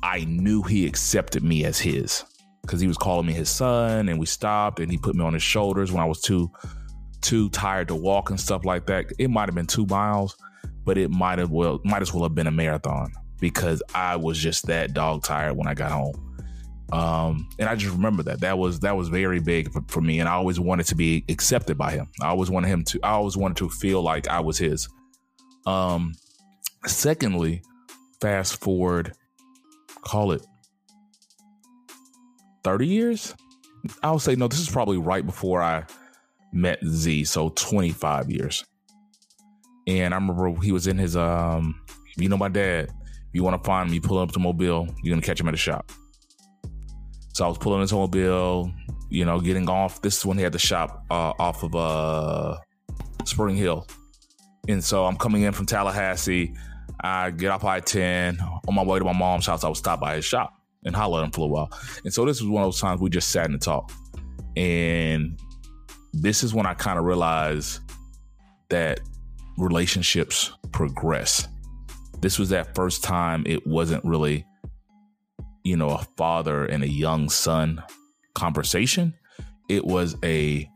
[0.04, 2.24] I knew he accepted me as his
[2.62, 5.34] because he was calling me his son and we stopped and he put me on
[5.34, 6.52] his shoulders when I was too
[7.22, 9.06] too tired to walk and stuff like that.
[9.18, 10.38] It might have been two miles,
[10.84, 14.38] but it might have well might as well have been a marathon because I was
[14.38, 16.24] just that dog tired when I got home.
[16.92, 20.20] Um, and I just remember that that was that was very big for, for me,
[20.20, 22.08] and I always wanted to be accepted by him.
[22.22, 23.00] I always wanted him to.
[23.04, 24.88] I always wanted to feel like I was his.
[25.66, 26.14] Um,
[26.86, 27.62] secondly,
[28.22, 29.14] fast forward,
[30.02, 30.46] call it
[32.68, 33.34] thirty years.
[34.04, 34.50] I would say no.
[34.50, 35.86] This is probably right before I
[36.52, 38.66] met Z, so twenty five years.
[39.88, 41.80] And I remember he was in his um,
[42.18, 42.92] you know, my dad.
[43.32, 44.86] You want to find me, pull up to Mobile.
[45.02, 45.94] You're gonna catch him at a shop.
[47.34, 48.70] So I was pulling his Mobile,
[49.10, 50.02] you know, getting off.
[50.02, 52.58] This is when he had the shop uh, off of uh,
[53.24, 53.88] Spring Hill.
[54.68, 56.54] And so I'm coming in from Tallahassee.
[57.00, 59.64] I get off I 10 on my way to my mom's house.
[59.64, 60.57] I would stop by his shop
[60.88, 61.72] and holler at him for a while.
[62.04, 63.94] And so this was one of those times we just sat and talked.
[64.56, 65.40] And
[66.14, 67.80] this is when I kind of realized
[68.70, 69.02] that
[69.58, 71.48] relationships progress.
[72.22, 74.46] This was that first time it wasn't really
[75.68, 77.84] you know, a father and a young son
[78.34, 79.14] conversation.
[79.68, 80.70] It was a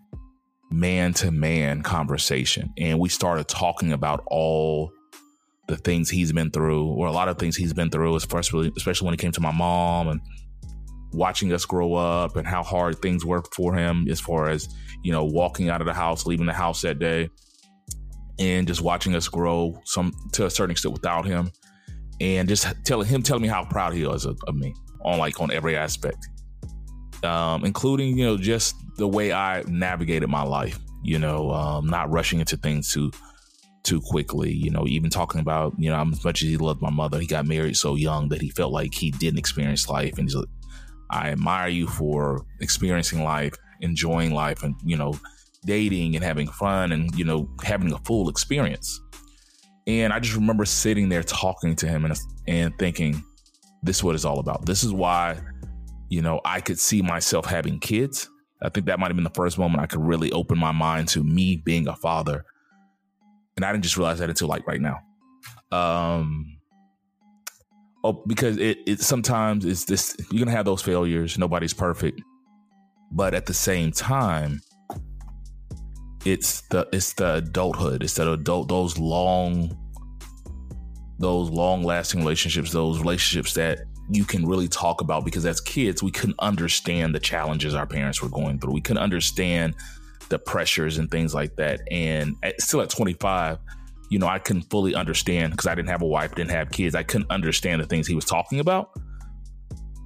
[0.69, 2.73] man to man conversation.
[2.77, 4.91] And we started talking about all
[5.71, 9.05] the things he's been through, or a lot of things he's been through, especially, especially
[9.05, 10.21] when it came to my mom and
[11.13, 14.67] watching us grow up and how hard things were for him as far as,
[15.03, 17.29] you know, walking out of the house, leaving the house that day,
[18.37, 21.49] and just watching us grow some to a certain extent without him
[22.19, 25.39] and just telling him telling me how proud he was of, of me on like
[25.39, 26.27] on every aspect
[27.23, 32.09] um, including you know just the way i navigated my life you know um, not
[32.11, 33.11] rushing into things too
[33.83, 36.89] too quickly you know even talking about you know as much as he loved my
[36.89, 40.27] mother he got married so young that he felt like he didn't experience life and
[40.27, 40.47] he's like
[41.09, 45.13] i admire you for experiencing life enjoying life and you know
[45.65, 49.01] dating and having fun and you know having a full experience
[49.87, 53.23] and I just remember sitting there talking to him and, and thinking,
[53.83, 54.65] this is what it's all about.
[54.65, 55.39] This is why,
[56.09, 58.29] you know, I could see myself having kids.
[58.61, 61.07] I think that might have been the first moment I could really open my mind
[61.09, 62.45] to me being a father.
[63.55, 64.99] And I didn't just realize that until like right now.
[65.71, 66.57] Um,
[68.03, 71.37] oh, because it, it sometimes it's this, you're to have those failures.
[71.37, 72.21] Nobody's perfect.
[73.11, 74.61] But at the same time,
[76.25, 79.75] it's the it's the adulthood it's the adult those long
[81.19, 86.03] those long lasting relationships those relationships that you can really talk about because as kids
[86.03, 89.75] we couldn't understand the challenges our parents were going through we couldn't understand
[90.31, 93.59] the pressures and things like that and at, still at 25
[94.09, 96.95] you know i couldn't fully understand because i didn't have a wife didn't have kids
[96.95, 98.91] i couldn't understand the things he was talking about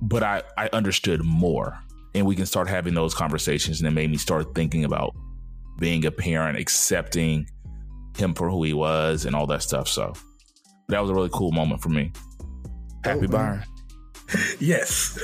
[0.02, 1.80] but i i understood more
[2.14, 5.16] and we can start having those conversations and it made me start thinking about
[5.78, 7.50] being a parent, accepting
[8.18, 9.88] him for who he was, and all that stuff.
[9.88, 10.14] So
[10.88, 12.12] that was a really cool moment for me.
[13.04, 13.64] Happy oh, Byron.
[14.60, 15.20] Yes.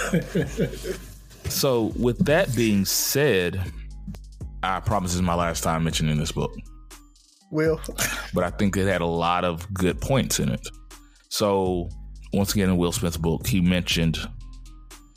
[1.49, 3.59] so, with that being said,
[4.63, 6.55] I promise this is my last time mentioning this book.
[7.49, 7.79] Will.
[8.33, 10.67] but I think it had a lot of good points in it.
[11.29, 11.89] So,
[12.33, 14.19] once again, in Will Smith's book, he mentioned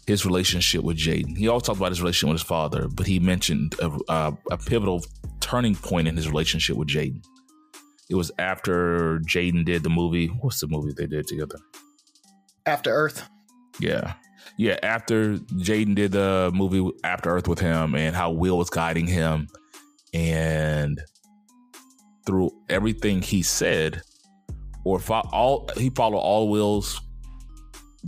[0.06, 1.36] his relationship with Jaden.
[1.36, 4.58] He always talked about his relationship with his father, but he mentioned a, a, a
[4.58, 5.04] pivotal
[5.40, 7.22] turning point in his relationship with Jaden.
[8.10, 10.26] It was after Jaden did the movie.
[10.26, 11.58] What's the movie they did together?
[12.66, 13.28] After Earth.
[13.80, 14.14] Yeah.
[14.56, 19.06] Yeah, after Jaden did the movie After Earth with him and how Will was guiding
[19.06, 19.48] him
[20.12, 21.02] and
[22.24, 24.00] through everything he said
[24.84, 27.00] or fo- all he followed all Will's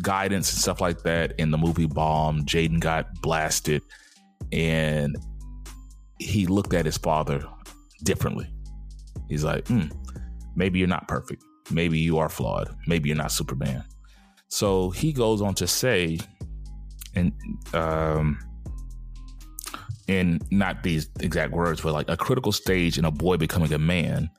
[0.03, 3.83] guidance and stuff like that in the movie Bomb, Jaden got blasted
[4.53, 5.17] and
[6.19, 7.43] he looked at his father
[8.05, 8.51] differently.
[9.29, 9.87] He's like, hmm,
[10.55, 11.43] maybe you're not perfect.
[11.71, 12.75] Maybe you are flawed.
[12.87, 13.85] Maybe you're not Superman.
[14.49, 16.19] So he goes on to say,
[17.15, 17.33] and
[17.75, 18.39] um,
[20.09, 23.79] in not these exact words, but like a critical stage in a boy becoming a
[23.79, 24.31] man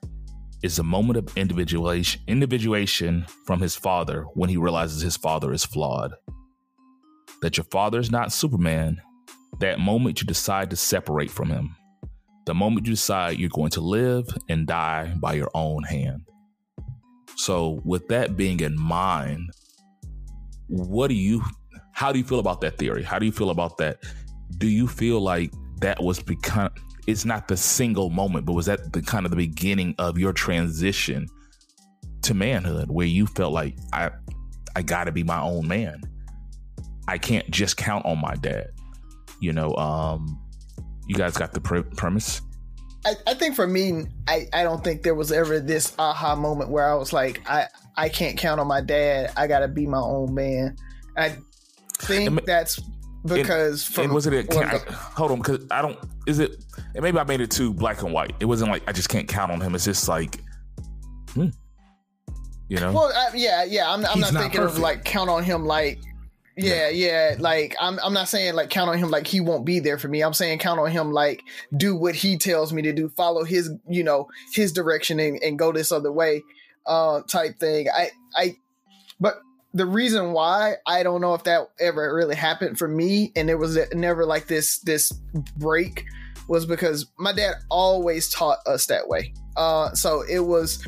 [0.62, 5.64] is a moment of individuation, individuation from his father when he realizes his father is
[5.64, 6.14] flawed.
[7.42, 9.00] That your father is not Superman.
[9.60, 11.76] That moment you decide to separate from him.
[12.46, 16.22] The moment you decide you're going to live and die by your own hand.
[17.36, 19.50] So, with that being in mind,
[20.68, 21.42] what do you
[21.92, 23.02] how do you feel about that theory?
[23.02, 23.98] How do you feel about that?
[24.58, 26.70] Do you feel like that was become
[27.06, 30.32] it's not the single moment, but was that the kind of the beginning of your
[30.32, 31.26] transition
[32.22, 34.10] to manhood where you felt like I
[34.76, 36.02] I got to be my own man.
[37.08, 38.68] I can't just count on my dad.
[39.40, 40.38] You know, um
[41.08, 42.42] you guys got the pre- premise?
[43.06, 46.70] I, I think for me, I, I don't think there was ever this aha moment
[46.70, 47.66] where I was like, I,
[47.98, 49.32] I can't count on my dad.
[49.36, 50.76] I got to be my own man.
[51.16, 51.36] I
[51.98, 52.80] think that's
[53.24, 54.32] because and, from and was it?
[54.32, 55.98] a A, I, hold on, because I don't.
[56.28, 56.64] Is it?
[56.94, 58.34] And maybe I made it too black and white.
[58.38, 59.74] It wasn't like I just can't count on him.
[59.74, 60.40] It's just like,
[61.34, 61.48] hmm,
[62.68, 62.92] you know.
[62.92, 63.90] Well, I, yeah, yeah.
[63.92, 64.76] I'm, I'm not, not thinking perfect.
[64.76, 65.98] of like count on him like.
[66.60, 69.78] Yeah, yeah, like I'm I'm not saying like count on him like he won't be
[69.78, 70.22] there for me.
[70.22, 71.44] I'm saying count on him like
[71.76, 75.56] do what he tells me to do, follow his, you know, his direction and, and
[75.56, 76.42] go this other way
[76.88, 77.86] uh type thing.
[77.94, 78.56] I I
[79.20, 79.40] but
[79.74, 83.56] the reason why I don't know if that ever really happened for me, and it
[83.56, 85.12] was never like this this
[85.56, 86.04] break,
[86.48, 89.32] was because my dad always taught us that way.
[89.56, 90.84] Uh, so it was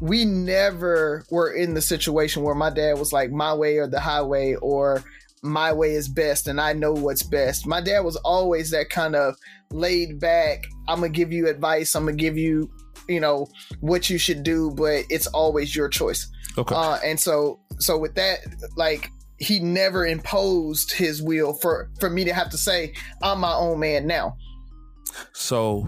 [0.00, 4.00] we never were in the situation where my dad was like my way or the
[4.00, 5.02] highway or
[5.42, 7.66] my way is best and I know what's best.
[7.66, 9.36] My dad was always that kind of
[9.70, 10.64] laid back.
[10.88, 11.94] I'm gonna give you advice.
[11.94, 12.70] I'm gonna give you,
[13.08, 13.48] you know,
[13.80, 16.28] what you should do, but it's always your choice.
[16.56, 16.74] Okay.
[16.74, 18.40] Uh, and so so with that,
[18.76, 22.92] like he never imposed his will for for me to have to say
[23.22, 24.36] I'm my own man now.
[25.32, 25.86] So,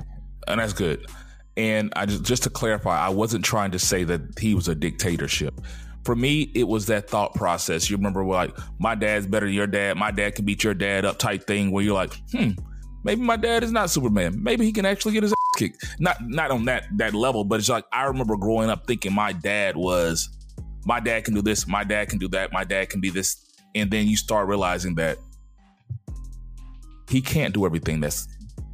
[0.48, 1.06] and that's good.
[1.56, 4.74] And I just just to clarify, I wasn't trying to say that he was a
[4.74, 5.60] dictatorship.
[6.04, 7.90] For me, it was that thought process.
[7.90, 9.96] You remember, like my dad's better than your dad.
[9.98, 11.70] My dad can beat your dad up, type thing.
[11.70, 12.52] Where you're like, hmm,
[13.02, 14.42] maybe my dad is not Superman.
[14.42, 15.84] Maybe he can actually get his ass kicked.
[15.98, 19.32] Not not on that that level, but it's like I remember growing up thinking my
[19.32, 20.28] dad was
[20.84, 23.36] my dad can do this, my dad can do that, my dad can be this.
[23.74, 25.18] And then you start realizing that
[27.08, 28.26] he can't do everything that's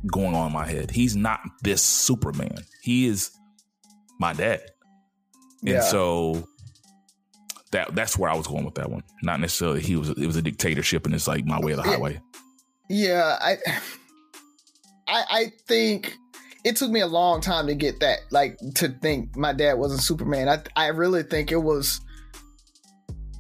[0.07, 0.91] going on in my head.
[0.91, 2.59] He's not this Superman.
[2.83, 3.31] He is
[4.19, 4.61] my dad.
[5.61, 5.81] And yeah.
[5.81, 6.47] so
[7.73, 9.03] that that's where I was going with that one.
[9.23, 11.83] Not necessarily he was it was a dictatorship and it's like my way of the
[11.83, 12.21] highway.
[12.89, 13.57] Yeah, I
[15.09, 16.16] I I think
[16.64, 20.01] it took me a long time to get that, like to think my dad wasn't
[20.01, 20.49] Superman.
[20.49, 22.01] I I really think it was.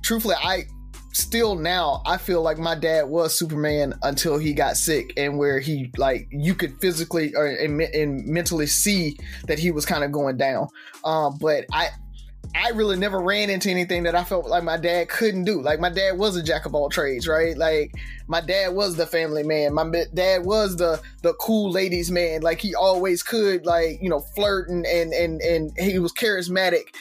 [0.02, 0.66] Truthfully, I
[1.12, 5.58] still now I feel like my dad was Superman until he got sick, and where
[5.58, 10.12] he like you could physically or and, and mentally see that he was kind of
[10.12, 10.68] going down.
[11.04, 11.88] Um, but I
[12.54, 15.60] I really never ran into anything that I felt like my dad couldn't do.
[15.60, 17.56] Like my dad was a jack of all trades, right?
[17.56, 17.92] Like
[18.26, 19.74] my dad was the family man.
[19.74, 22.42] My dad was the the cool ladies man.
[22.42, 26.94] Like he always could like, you know, flirt and and and, and he was charismatic.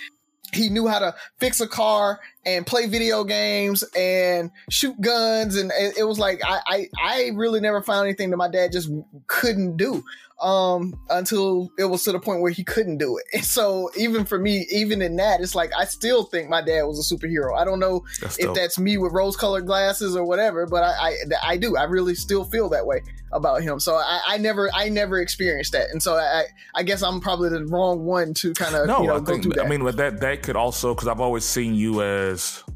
[0.54, 5.72] He knew how to fix a car and play video games and shoot guns and
[5.98, 8.90] it, was like I, I I really never found anything that my dad just
[9.28, 10.04] couldn't do
[10.42, 13.24] um until it was to the point where he couldn't do it.
[13.36, 16.84] And so even for me, even in that, it's like I still think my dad
[16.84, 17.58] was a superhero.
[17.58, 20.92] I don't know that's if that's me with rose colored glasses or whatever, but I,
[20.92, 21.76] I, I do.
[21.76, 23.80] I really still feel that way about him.
[23.80, 27.50] So I, I never I never experienced that, and so I I guess I'm probably
[27.50, 29.02] the wrong one to kind of no.
[29.02, 31.76] You know, I think I mean, but that that could also because I've always seen
[31.76, 32.35] you as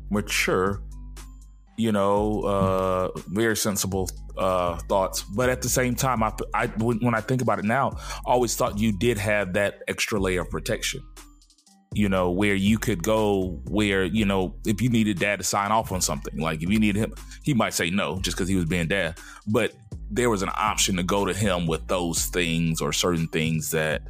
[0.10, 0.82] mature
[1.80, 5.24] you know, uh, very sensible uh, thoughts.
[5.24, 7.92] But at the same time, I, I, when I think about it now,
[8.28, 11.02] I always thought you did have that extra layer of protection.
[11.94, 15.72] You know, where you could go, where you know, if you needed dad to sign
[15.72, 18.56] off on something, like if you needed him, he might say no just because he
[18.56, 19.18] was being dad.
[19.48, 19.74] But
[20.12, 24.04] there was an option to go to him with those things or certain things that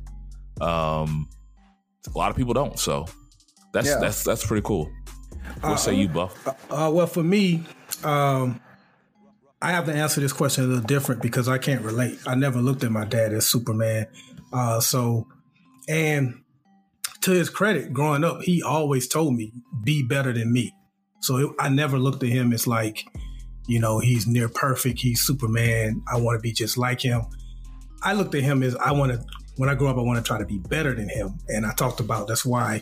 [0.60, 1.30] um,
[2.14, 2.78] a lot of people don't.
[2.78, 3.06] So
[3.72, 4.00] that's yeah.
[4.00, 4.92] that's that's pretty cool.
[5.62, 6.48] What uh, say you, Buff?
[6.48, 7.64] Uh, uh, well, for me,
[8.04, 8.62] Um,
[9.62, 12.18] I have to answer this question a little different because I can't relate.
[12.26, 14.08] I never looked at my dad as Superman.
[14.54, 15.28] Uh, so,
[15.90, 16.42] and
[17.22, 19.52] to his credit, growing up, he always told me,
[19.84, 20.74] be better than me.
[21.22, 23.04] So it, I never looked at him as like,
[23.68, 25.00] you know, he's near perfect.
[25.00, 26.02] He's Superman.
[26.10, 27.24] I want to be just like him.
[28.02, 29.26] I looked at him as I want to,
[29.58, 31.38] when I grow up, I want to try to be better than him.
[31.50, 32.82] And I talked about that's why,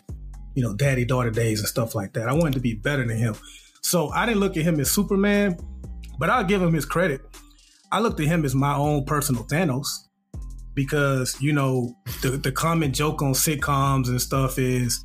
[0.58, 2.28] you know, daddy daughter days and stuff like that.
[2.28, 3.36] I wanted to be better than him.
[3.80, 5.56] So I didn't look at him as Superman,
[6.18, 7.20] but I'll give him his credit.
[7.92, 9.86] I looked at him as my own personal Thanos
[10.74, 15.04] because, you know, the, the common joke on sitcoms and stuff is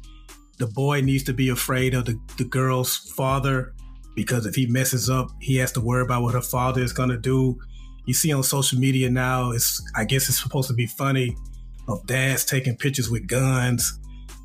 [0.57, 3.75] the boy needs to be afraid of the, the girl's father
[4.15, 7.09] because if he messes up, he has to worry about what her father is going
[7.09, 7.59] to do.
[8.07, 11.37] You see on social media now, it's I guess it's supposed to be funny
[11.87, 13.99] of dads taking pictures with guns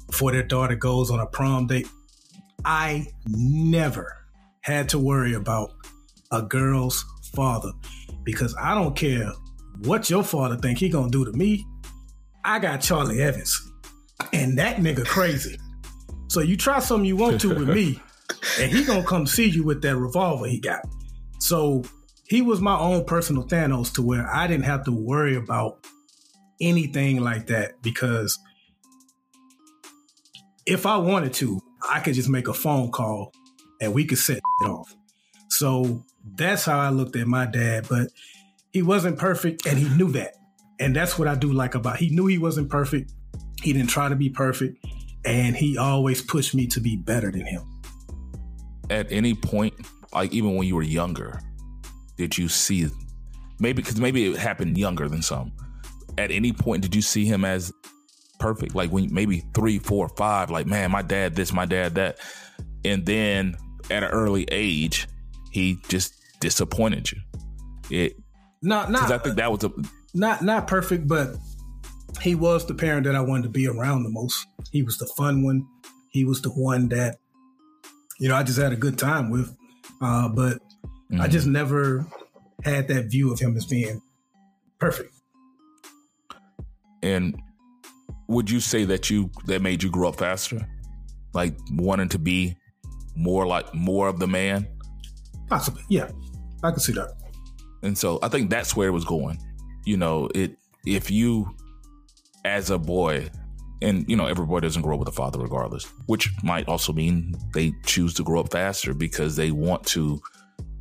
[0.09, 1.89] before their daughter goes on a prom date.
[2.65, 4.17] I never
[4.63, 5.71] had to worry about
[6.33, 7.71] a girl's father
[8.25, 9.31] because I don't care
[9.85, 11.65] what your father think he gonna do to me.
[12.45, 13.71] I got Charlie Evans,
[14.33, 15.59] and that nigga crazy.
[16.29, 18.01] So you try something you want to with me,
[18.61, 20.81] and he gonna come see you with that revolver he got.
[21.39, 21.85] So
[22.27, 25.87] he was my own personal Thanos to where I didn't have to worry about
[26.61, 28.39] anything like that because
[30.69, 33.33] if I wanted to, I could just make a phone call
[33.81, 34.95] and we could set it off.
[35.49, 36.05] So
[36.37, 38.09] that's how I looked at my dad, but
[38.71, 40.35] he wasn't perfect and he knew that.
[40.79, 43.13] And that's what I do like about he knew he wasn't perfect.
[43.63, 44.85] He didn't try to be perfect
[45.25, 47.63] and he always pushed me to be better than him.
[48.91, 49.75] At any point,
[50.13, 51.41] like even when you were younger,
[52.19, 52.89] did you see
[53.59, 55.51] maybe because maybe it happened younger than some.
[56.19, 57.73] At any point, did you see him as
[58.39, 58.75] perfect?
[58.75, 62.19] Like when maybe three, four, five, like man, my dad this, my dad that,
[62.85, 63.57] and then
[63.91, 65.09] at an early age,
[65.51, 67.21] he just disappointed you.
[67.91, 68.17] It
[68.63, 69.73] not not I think that was a
[70.15, 71.37] not not perfect, but
[72.21, 74.47] he was the parent that I wanted to be around the most.
[74.73, 75.67] He was the fun one.
[76.11, 77.17] He was the one that
[78.19, 79.55] you know I just had a good time with.
[80.01, 80.59] Uh, but
[81.11, 81.21] mm-hmm.
[81.21, 82.07] I just never
[82.65, 84.03] had that view of him as being
[84.79, 85.15] perfect.
[87.03, 87.41] And
[88.29, 90.67] would you say that you that made you grow up faster,
[91.35, 92.57] like wanting to be
[93.17, 94.69] more like more of the man?
[95.49, 96.11] Possibly, yeah,
[96.63, 97.15] I can see that.
[97.83, 99.39] And so I think that's where it was going.
[99.85, 101.57] You know, it if you
[102.45, 103.31] as a boy,
[103.81, 106.93] and you know, every boy doesn't grow up with a father regardless, which might also
[106.93, 110.21] mean they choose to grow up faster because they want to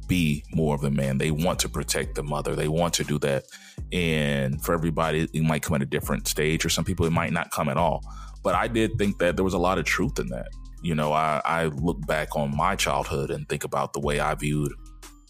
[0.07, 1.17] be more of a man.
[1.17, 2.55] They want to protect the mother.
[2.55, 3.45] They want to do that.
[3.91, 7.33] And for everybody, it might come at a different stage, or some people it might
[7.33, 8.03] not come at all.
[8.43, 10.47] But I did think that there was a lot of truth in that.
[10.81, 14.35] You know, I, I look back on my childhood and think about the way I
[14.35, 14.71] viewed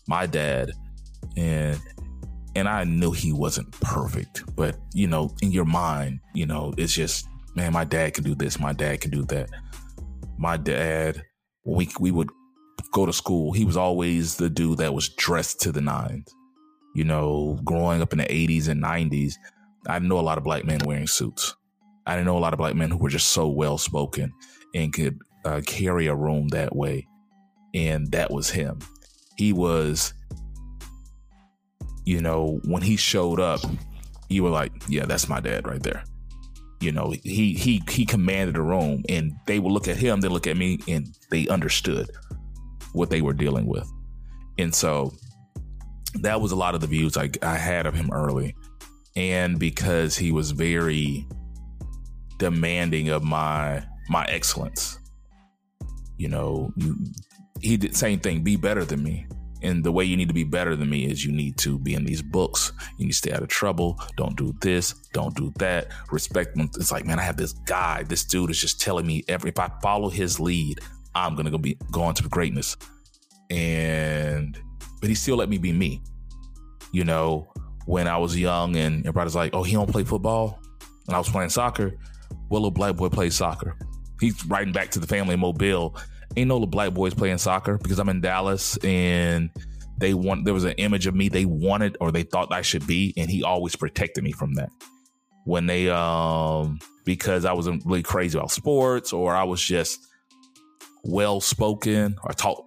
[0.08, 0.72] my dad
[1.36, 1.80] and
[2.56, 6.94] and I knew he wasn't perfect, but you know, in your mind, you know, it's
[6.94, 9.50] just, man, my dad can do this, my dad can do that.
[10.40, 11.24] My dad,
[11.66, 12.30] we we would
[12.98, 13.52] go to school.
[13.52, 16.34] He was always the dude that was dressed to the nines.
[16.96, 19.36] You know, growing up in the 80s and 90s,
[19.88, 21.56] I know a lot of black men wearing suits.
[22.08, 24.34] I didn't know a lot of black men who were just so well spoken
[24.74, 27.08] and could uh, carry a room that way.
[27.76, 28.80] And that was him.
[29.38, 30.14] He was
[32.04, 33.60] you know, when he showed up,
[34.30, 36.06] you were like, yeah, that's my dad right there.
[36.80, 40.30] You know, he he he commanded a room and they would look at him, they
[40.30, 42.10] look at me and they understood
[42.94, 43.90] what they were dealing with.
[44.58, 45.14] And so
[46.22, 48.56] that was a lot of the views I, I had of him early.
[49.16, 51.28] And because he was very
[52.38, 55.00] demanding of my my excellence.
[56.18, 56.74] You know,
[57.62, 59.28] he did same thing, be better than me.
[59.64, 61.96] And the way you need to be better than me is you need to be
[61.96, 62.72] in these books.
[62.98, 64.00] You need to stay out of trouble.
[64.16, 64.94] Don't do this.
[65.14, 65.92] Don't do that.
[66.12, 66.52] Respect.
[66.56, 68.04] It's like, man, I have this guy.
[68.04, 70.80] This dude is just telling me every if I follow his lead,
[71.26, 72.78] I'm gonna go be going to greatness.
[73.50, 74.60] And
[75.00, 76.02] but he still let me be me.
[76.92, 77.52] You know,
[77.86, 80.60] when I was young and everybody's like, oh, he don't play football.
[81.08, 81.94] And I was playing soccer.
[82.50, 83.78] Well, little black boy plays soccer.
[84.20, 85.96] He's writing back to the family in Mobile
[86.38, 89.50] ain't no little black boys playing soccer because I'm in Dallas and
[89.98, 92.86] they want there was an image of me they wanted or they thought I should
[92.86, 94.70] be, and he always protected me from that.
[95.46, 100.00] When they um because I wasn't really crazy about sports or I was just
[101.08, 102.66] well spoken or taught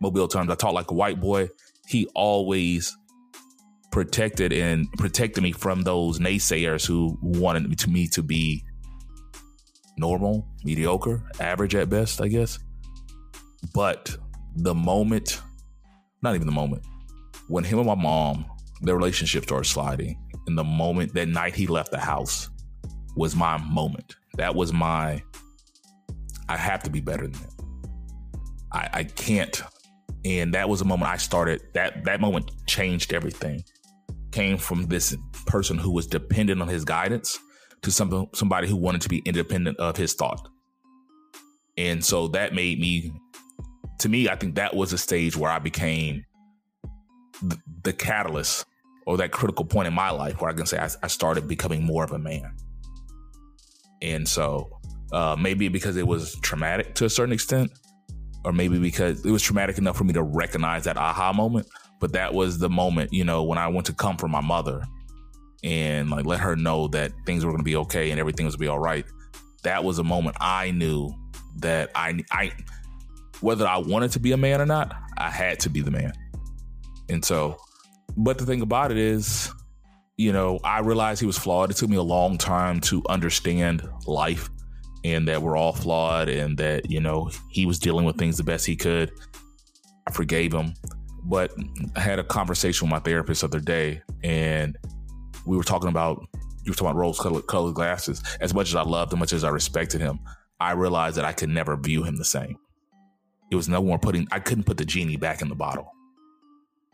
[0.00, 1.48] mobile terms, I taught like a white boy.
[1.86, 2.96] He always
[3.92, 8.64] protected and protected me from those naysayers who wanted me to me to be
[9.96, 12.58] normal, mediocre, average at best, I guess.
[13.74, 14.16] But
[14.56, 15.40] the moment
[16.22, 16.84] not even the moment.
[17.48, 18.44] When him and my mom,
[18.82, 22.50] their relationship started sliding, and the moment that night he left the house
[23.16, 24.16] was my moment.
[24.36, 25.22] That was my.
[26.50, 27.54] I have to be better than that.
[28.72, 29.62] I, I can't.
[30.24, 31.62] And that was a moment I started.
[31.74, 33.62] That that moment changed everything.
[34.32, 37.38] Came from this person who was dependent on his guidance
[37.82, 40.48] to some, somebody who wanted to be independent of his thought.
[41.78, 43.12] And so that made me,
[44.00, 46.24] to me, I think that was a stage where I became
[47.42, 48.66] the, the catalyst
[49.06, 51.84] or that critical point in my life where I can say I, I started becoming
[51.84, 52.56] more of a man.
[54.02, 54.79] And so
[55.12, 57.70] uh, maybe because it was traumatic to a certain extent,
[58.44, 61.66] or maybe because it was traumatic enough for me to recognize that aha moment.
[62.00, 64.82] But that was the moment, you know, when I went to come for my mother
[65.62, 68.56] and like let her know that things were going to be okay and everything was
[68.56, 69.04] going to be all right.
[69.64, 71.12] That was a moment I knew
[71.56, 72.52] that I, I,
[73.40, 76.12] whether I wanted to be a man or not, I had to be the man.
[77.10, 77.58] And so,
[78.16, 79.52] but the thing about it is,
[80.16, 81.70] you know, I realized he was flawed.
[81.70, 84.48] It took me a long time to understand life
[85.04, 88.44] and that we're all flawed and that, you know, he was dealing with things the
[88.44, 89.10] best he could.
[90.06, 90.74] I forgave him.
[91.22, 91.52] But
[91.96, 94.76] I had a conversation with my therapist the other day and
[95.46, 96.26] we were talking about
[96.62, 98.22] you were talking about rose colored, glasses.
[98.40, 100.20] As much as I loved him, much as I respected him,
[100.58, 102.56] I realized that I could never view him the same.
[103.50, 105.90] It was no more putting I couldn't put the genie back in the bottle.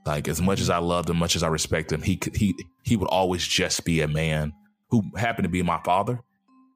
[0.06, 2.54] Like as much as I loved him, much as I respect him, he could he
[2.84, 4.52] he would always just be a man
[4.90, 6.20] who happened to be my father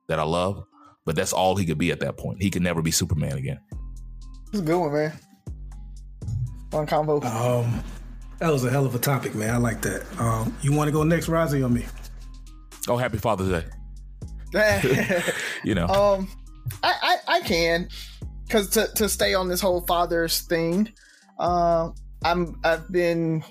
[0.09, 0.65] that I love,
[1.05, 2.43] but that's all he could be at that point.
[2.43, 3.61] He could never be Superman again.
[4.49, 5.13] It's a good one, man.
[6.71, 7.21] One combo.
[7.23, 7.83] Um,
[8.39, 9.55] that was a hell of a topic, man.
[9.55, 10.05] I like that.
[10.21, 11.85] Um, you want to go next, Rozzy, on me?
[12.89, 13.65] Oh, happy Father's Day.
[15.65, 15.87] you know.
[15.87, 16.29] Um,
[16.83, 17.89] I I, I can,
[18.47, 20.91] because to to stay on this whole father's thing,
[21.39, 21.91] uh,
[22.25, 23.45] I'm I've been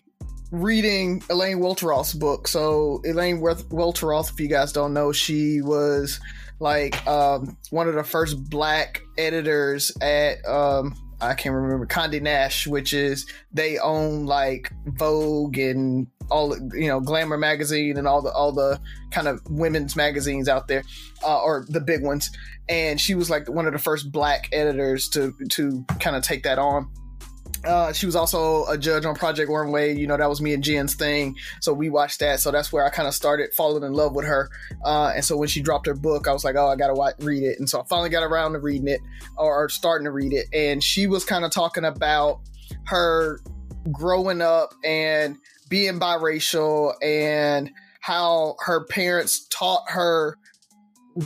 [0.51, 2.47] reading Elaine Welteroth's book.
[2.47, 6.19] So Elaine Welteroth, if you guys don't know, she was
[6.59, 12.67] like um, one of the first black editors at um, I can't remember Condé Nast,
[12.67, 18.31] which is they own like Vogue and all you know Glamour magazine and all the
[18.31, 18.79] all the
[19.11, 20.83] kind of women's magazines out there,
[21.25, 22.29] uh, or the big ones.
[22.69, 26.43] And she was like one of the first black editors to to kind of take
[26.43, 26.89] that on.
[27.65, 29.95] Uh, she was also a judge on Project Runway.
[29.95, 31.35] You know, that was me and Jen's thing.
[31.61, 32.39] So we watched that.
[32.39, 34.49] So that's where I kind of started falling in love with her.
[34.85, 37.25] Uh, and so when she dropped her book, I was like, oh, I got to
[37.25, 37.59] read it.
[37.59, 39.01] And so I finally got around to reading it
[39.37, 40.47] or, or starting to read it.
[40.53, 42.39] And she was kind of talking about
[42.85, 43.39] her
[43.91, 45.37] growing up and
[45.69, 50.37] being biracial and how her parents taught her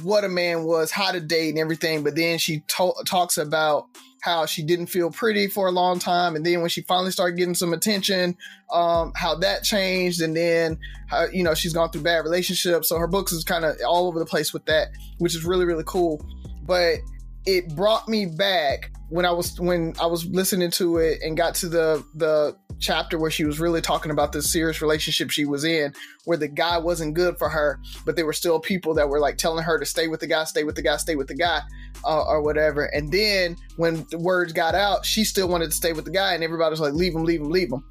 [0.01, 2.03] what a man was, how to date and everything.
[2.03, 3.85] But then she to- talks about
[4.23, 7.35] how she didn't feel pretty for a long time, and then when she finally started
[7.35, 8.37] getting some attention,
[8.71, 12.87] um, how that changed, and then how you know she's gone through bad relationships.
[12.87, 15.65] So her books is kind of all over the place with that, which is really
[15.65, 16.25] really cool.
[16.65, 16.99] But
[17.45, 21.55] it brought me back when I was when I was listening to it and got
[21.55, 25.63] to the the chapter where she was really talking about the serious relationship she was
[25.63, 25.93] in,
[26.25, 29.37] where the guy wasn't good for her, but there were still people that were like
[29.37, 31.61] telling her to stay with the guy, stay with the guy, stay with the guy,
[32.03, 32.85] uh, or whatever.
[32.85, 36.33] And then when the words got out, she still wanted to stay with the guy,
[36.33, 37.83] and everybody was like, leave him, leave him, leave him.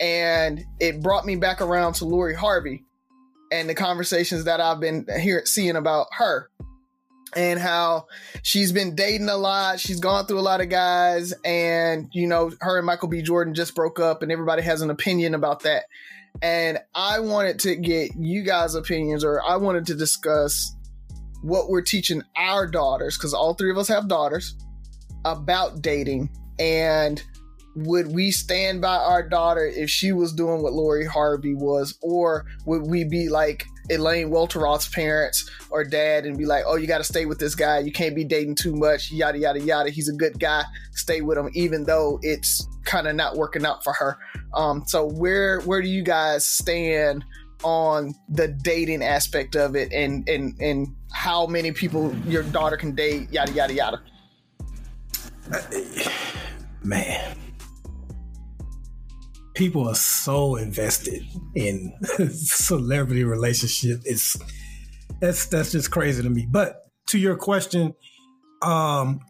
[0.00, 2.84] And it brought me back around to Lori Harvey
[3.50, 6.50] and the conversations that I've been hearing seeing about her
[7.36, 8.06] and how
[8.42, 9.80] she's been dating a lot.
[9.80, 13.22] She's gone through a lot of guys, and you know, her and Michael B.
[13.22, 15.84] Jordan just broke up, and everybody has an opinion about that.
[16.40, 20.74] And I wanted to get you guys' opinions, or I wanted to discuss
[21.42, 24.54] what we're teaching our daughters, because all three of us have daughters,
[25.24, 26.30] about dating.
[26.58, 27.22] And
[27.76, 32.44] would we stand by our daughter if she was doing what Lori Harvey was, or
[32.66, 36.98] would we be like Elaine Welteroth's parents or dad and be like, "Oh, you got
[36.98, 37.78] to stay with this guy.
[37.80, 39.10] You can't be dating too much.
[39.10, 39.90] Yada yada yada.
[39.90, 40.64] He's a good guy.
[40.92, 44.18] Stay with him, even though it's kind of not working out for her."
[44.54, 47.24] Um, so where where do you guys stand
[47.64, 52.94] on the dating aspect of it, and and and how many people your daughter can
[52.94, 53.30] date?
[53.30, 54.00] Yada yada yada.
[56.82, 57.47] Man
[59.58, 61.92] people are so invested in
[62.30, 64.00] celebrity relationship.
[64.04, 64.36] It's
[65.20, 66.46] that's that's just crazy to me.
[66.48, 67.94] But to your question,
[68.62, 69.20] um,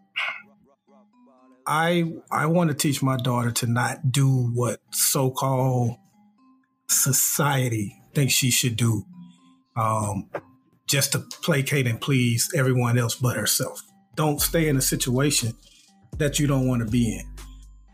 [1.67, 5.97] I I want to teach my daughter to not do what so called
[6.89, 9.07] society thinks she should do,
[9.77, 10.29] um,
[10.87, 13.83] just to placate and please everyone else but herself.
[14.15, 15.55] Don't stay in a situation
[16.19, 17.25] that you don't want to be in.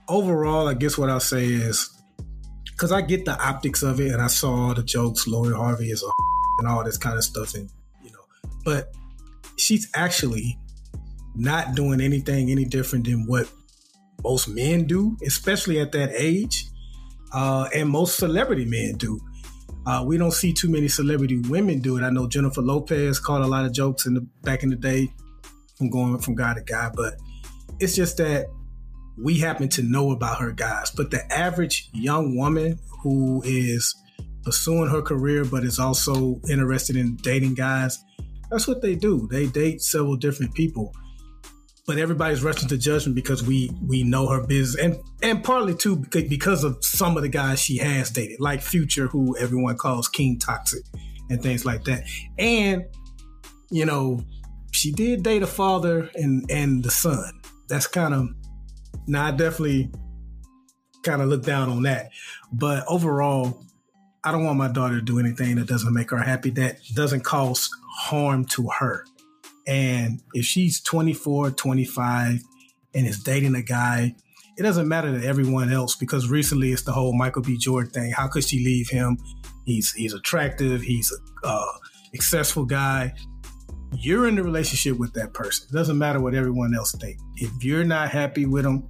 [0.08, 1.94] Overall, I guess what I'll say is
[2.74, 5.26] because I get the optics of it, and I saw all the jokes.
[5.26, 6.10] Lori Harvey is a
[6.58, 7.70] and all this kind of stuff, and
[8.02, 8.92] you know, but
[9.56, 10.58] she's actually
[11.34, 13.48] not doing anything any different than what
[14.22, 16.66] most men do, especially at that age,
[17.32, 19.20] uh, and most celebrity men do.
[19.86, 22.02] Uh, we don't see too many celebrity women do it.
[22.02, 25.12] I know Jennifer Lopez caught a lot of jokes in the back in the day
[25.76, 27.14] from going from guy to guy, but
[27.80, 28.46] it's just that
[29.16, 30.90] we happen to know about her guys.
[30.90, 33.94] But the average young woman who is
[34.42, 38.02] pursuing her career but is also interested in dating guys,
[38.50, 39.28] that's what they do.
[39.30, 40.92] They date several different people
[41.86, 45.96] but everybody's rushing to judgment because we we know her business and and partly too
[46.10, 50.38] because of some of the guys she has dated like future who everyone calls king
[50.38, 50.84] toxic
[51.30, 52.02] and things like that
[52.38, 52.84] and
[53.70, 54.20] you know
[54.72, 57.32] she did date a father and and the son
[57.68, 58.28] that's kind of
[59.06, 59.90] now i definitely
[61.02, 62.10] kind of look down on that
[62.52, 63.62] but overall
[64.24, 67.22] i don't want my daughter to do anything that doesn't make her happy that doesn't
[67.22, 69.04] cause harm to her
[69.66, 72.42] and if she's 24, 25
[72.94, 74.14] and is dating a guy,
[74.56, 77.56] it doesn't matter to everyone else because recently it's the whole Michael B.
[77.56, 78.12] Jordan thing.
[78.12, 79.18] How could she leave him?
[79.64, 80.82] He's he's attractive.
[80.82, 81.72] He's a uh,
[82.12, 83.14] successful guy.
[83.96, 85.68] You're in the relationship with that person.
[85.70, 87.22] It doesn't matter what everyone else thinks.
[87.36, 88.88] If you're not happy with them,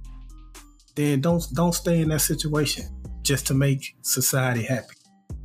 [0.95, 2.85] then don't don't stay in that situation
[3.21, 4.95] just to make society happy.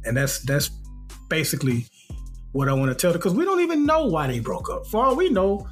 [0.04, 0.70] And that's that's
[1.28, 1.86] basically
[2.52, 4.86] what I want to tell them because we don't even know why they broke up.
[4.86, 5.66] For all we know,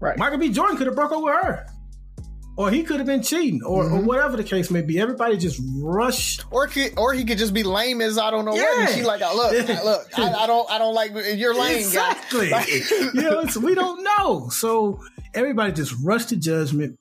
[0.00, 0.18] right?
[0.18, 0.50] Michael B.
[0.50, 1.66] Jordan could have broke up with her,
[2.58, 3.98] or he could have been cheating, or, mm-hmm.
[3.98, 4.98] or, whatever the case may be.
[4.98, 8.56] Everybody just rushed, or could, or he could just be lame as I don't know
[8.56, 8.62] yeah.
[8.62, 8.78] what.
[8.80, 12.48] And she like, oh, look, look, I, I, don't, I don't like you're lame, exactly.
[12.90, 15.00] you know, we don't know, so
[15.34, 16.98] everybody just rushed to judgment.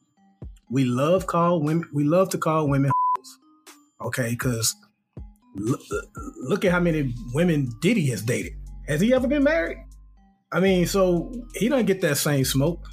[0.69, 1.89] We love call women.
[1.91, 2.91] We love to call women,
[3.99, 4.75] okay, because
[5.55, 5.81] look,
[6.35, 8.53] look at how many women Diddy has dated.
[8.87, 9.79] Has he ever been married?
[10.51, 12.85] I mean, so he don't get that same smoke.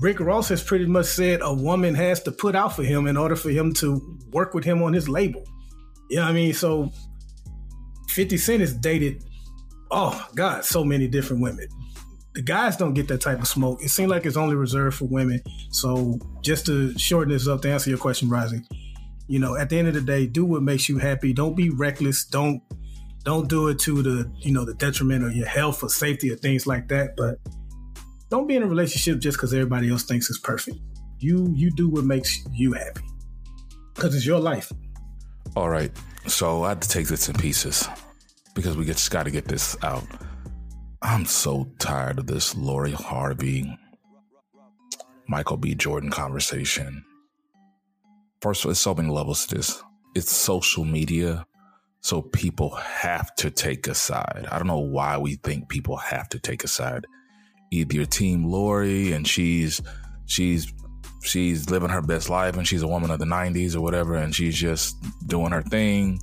[0.00, 3.16] Rick Ross has pretty much said a woman has to put out for him in
[3.16, 5.42] order for him to work with him on his label.
[6.10, 6.52] You know what I mean?
[6.52, 6.92] So
[8.10, 9.24] 50 Cent has dated,
[9.90, 11.66] oh God, so many different women.
[12.34, 13.82] The guys don't get that type of smoke.
[13.82, 15.40] It seems like it's only reserved for women.
[15.70, 18.66] So just to shorten this up to answer your question, Rising,
[19.26, 21.32] you know, at the end of the day, do what makes you happy.
[21.32, 22.26] Don't be reckless.
[22.26, 22.60] Don't
[23.26, 26.36] don't do it to the you know the detriment of your health or safety or
[26.36, 27.38] things like that but
[28.28, 30.78] don't be in a relationship just because everybody else thinks it's perfect.
[31.18, 33.02] You you do what makes you happy.
[33.94, 34.72] Because it's your life.
[35.54, 35.90] All right.
[36.26, 37.88] So i had to take this in pieces
[38.54, 40.04] because we just got to get this out.
[41.02, 43.78] I'm so tired of this lori harvey
[45.28, 45.74] michael b.
[45.74, 47.04] Jordan conversation.
[48.40, 49.82] First of all, there's so many levels to this.
[50.14, 51.46] It's social media
[52.06, 54.46] so people have to take a side.
[54.52, 57.04] I don't know why we think people have to take a side.
[57.84, 59.80] Your team Lori and she's
[60.26, 60.72] she's
[61.22, 64.34] she's living her best life and she's a woman of the 90s or whatever and
[64.34, 64.96] she's just
[65.26, 66.20] doing her thing.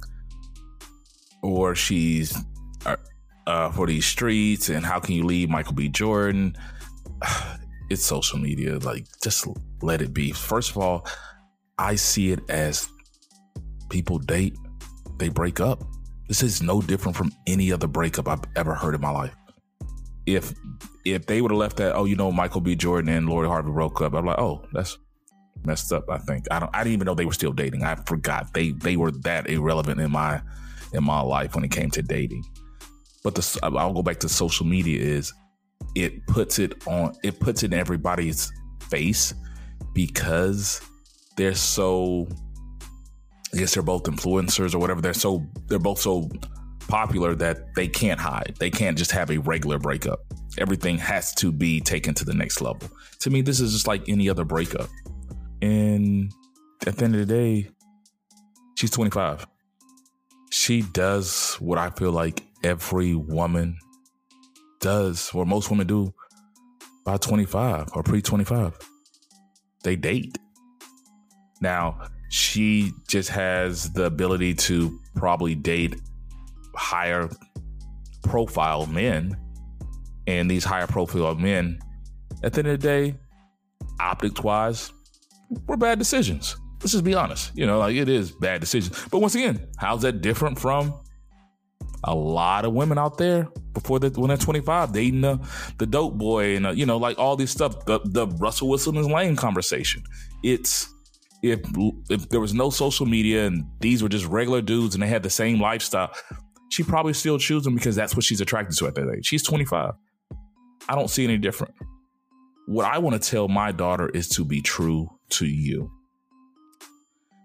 [1.41, 2.38] Or she's
[2.86, 2.95] uh,
[3.45, 5.89] uh, for these streets and how can you leave Michael B.
[5.89, 6.56] Jordan?
[7.89, 8.80] It's social media.
[8.80, 9.45] Like just
[9.84, 10.32] let it be.
[10.32, 11.06] First of all
[11.78, 12.88] I see it as
[13.89, 14.56] people date
[15.18, 15.84] they break up.
[16.28, 19.36] This is no different from any other breakup I've ever heard in my life.
[20.26, 20.53] If
[21.05, 22.76] if they would have left that, oh, you know, Michael B.
[22.76, 24.97] Jordan and Lori Harvey broke up, I'm like, oh, that's
[25.65, 26.09] messed up.
[26.09, 26.69] I think I don't.
[26.74, 27.84] I didn't even know they were still dating.
[27.84, 30.41] I forgot they they were that irrelevant in my
[30.93, 32.43] in my life when it came to dating.
[33.24, 35.34] But the I'll go back to social media is
[35.95, 38.51] it puts it on it puts it in everybody's
[38.89, 39.34] face
[39.93, 40.82] because
[41.38, 42.28] they're so
[43.53, 45.01] I guess they're both influencers or whatever.
[45.01, 46.30] They're so they're both so
[46.88, 48.55] popular that they can't hide.
[48.59, 50.19] They can't just have a regular breakup.
[50.57, 52.89] Everything has to be taken to the next level.
[53.21, 54.89] To me, this is just like any other breakup.
[55.61, 56.31] And
[56.86, 57.69] at the end of the day,
[58.75, 59.47] she's 25.
[60.51, 63.77] She does what I feel like every woman
[64.79, 66.13] does, or most women do
[67.05, 68.77] by 25 or pre 25.
[69.84, 70.38] They date.
[71.61, 75.95] Now, she just has the ability to probably date
[76.76, 77.30] higher
[78.24, 79.38] profile men.
[80.26, 81.80] And these higher profile men,
[82.43, 83.15] at the end of the day,
[83.99, 84.93] optics wise,
[85.67, 86.55] were bad decisions.
[86.80, 87.51] Let's just be honest.
[87.55, 89.05] You know, like it is bad decisions.
[89.11, 90.93] But once again, how's that different from
[92.05, 95.39] a lot of women out there before that when they're 25 dating the,
[95.78, 98.97] the dope boy and uh, you know like all this stuff the, the russell wilson
[98.97, 100.03] is lane conversation
[100.43, 100.93] it's
[101.43, 101.59] if
[102.09, 105.21] if there was no social media and these were just regular dudes and they had
[105.21, 106.11] the same lifestyle,
[106.74, 109.28] she probably still chooses him because that's what she's attracted to at that age.
[109.28, 109.93] She's 25.
[110.89, 111.76] I don't see any different.
[112.65, 115.91] What I want to tell my daughter is to be true to you.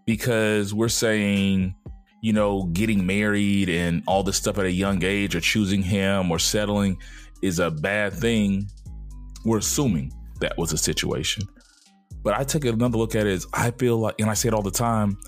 [0.07, 1.75] Because we're saying,
[2.23, 6.31] you know, getting married and all this stuff at a young age or choosing him
[6.31, 6.97] or settling
[7.43, 8.67] is a bad thing.
[9.45, 10.11] We're assuming
[10.41, 11.43] that was a situation.
[12.23, 14.55] But I take another look at it as I feel like, and I say it
[14.55, 15.19] all the time,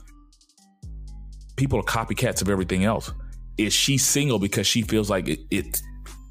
[1.56, 3.12] people are copycats of everything else.
[3.60, 5.82] Is she single because she feels like it, it's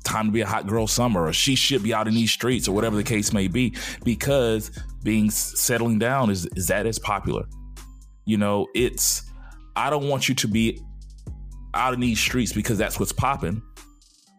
[0.04, 2.68] time to be a hot girl summer or she should be out in these streets
[2.68, 4.72] or whatever the case may be because
[5.04, 7.46] being settling down is, is that as popular?
[8.26, 9.30] You know, it's,
[9.76, 10.82] I don't want you to be
[11.76, 13.62] out in these streets because that's what's popping.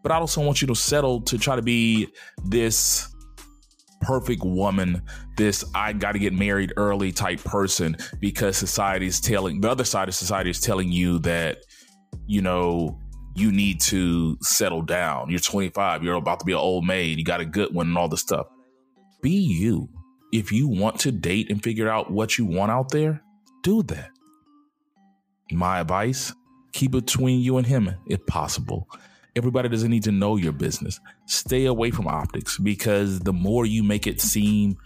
[0.02, 2.08] But I also want you to settle to try to be
[2.44, 3.14] this
[4.00, 5.02] perfect woman,
[5.36, 9.84] this I got to get married early type person because society is telling the other
[9.84, 11.58] side of society is telling you that,
[12.30, 12.96] you know,
[13.34, 15.28] you need to settle down.
[15.28, 17.98] You're 25, you're about to be an old maid, you got a good one and
[17.98, 18.46] all this stuff.
[19.20, 19.88] Be you.
[20.32, 23.20] If you want to date and figure out what you want out there,
[23.64, 24.10] do that.
[25.50, 26.32] My advice
[26.72, 28.88] keep between you and him if possible.
[29.34, 31.00] Everybody doesn't need to know your business.
[31.26, 34.76] Stay away from optics because the more you make it seem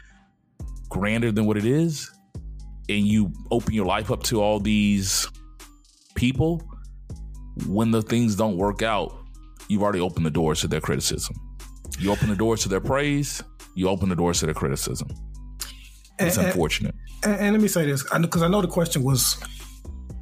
[0.89, 2.11] grander than what it is,
[2.89, 5.29] and you open your life up to all these
[6.15, 6.63] people,
[7.67, 9.17] when the things don't work out,
[9.69, 11.37] you've already opened the doors to their criticism.
[11.99, 13.43] You open the doors to their praise,
[13.75, 15.09] you open the doors to their criticism.
[16.19, 16.95] It's and, unfortunate.
[17.23, 19.43] And, and, let me say this, because I know the question was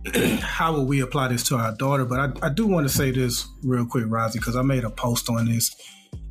[0.40, 2.04] how will we apply this to our daughter?
[2.04, 4.90] But I, I do want to say this real quick, Rosie, because I made a
[4.90, 5.74] post on this.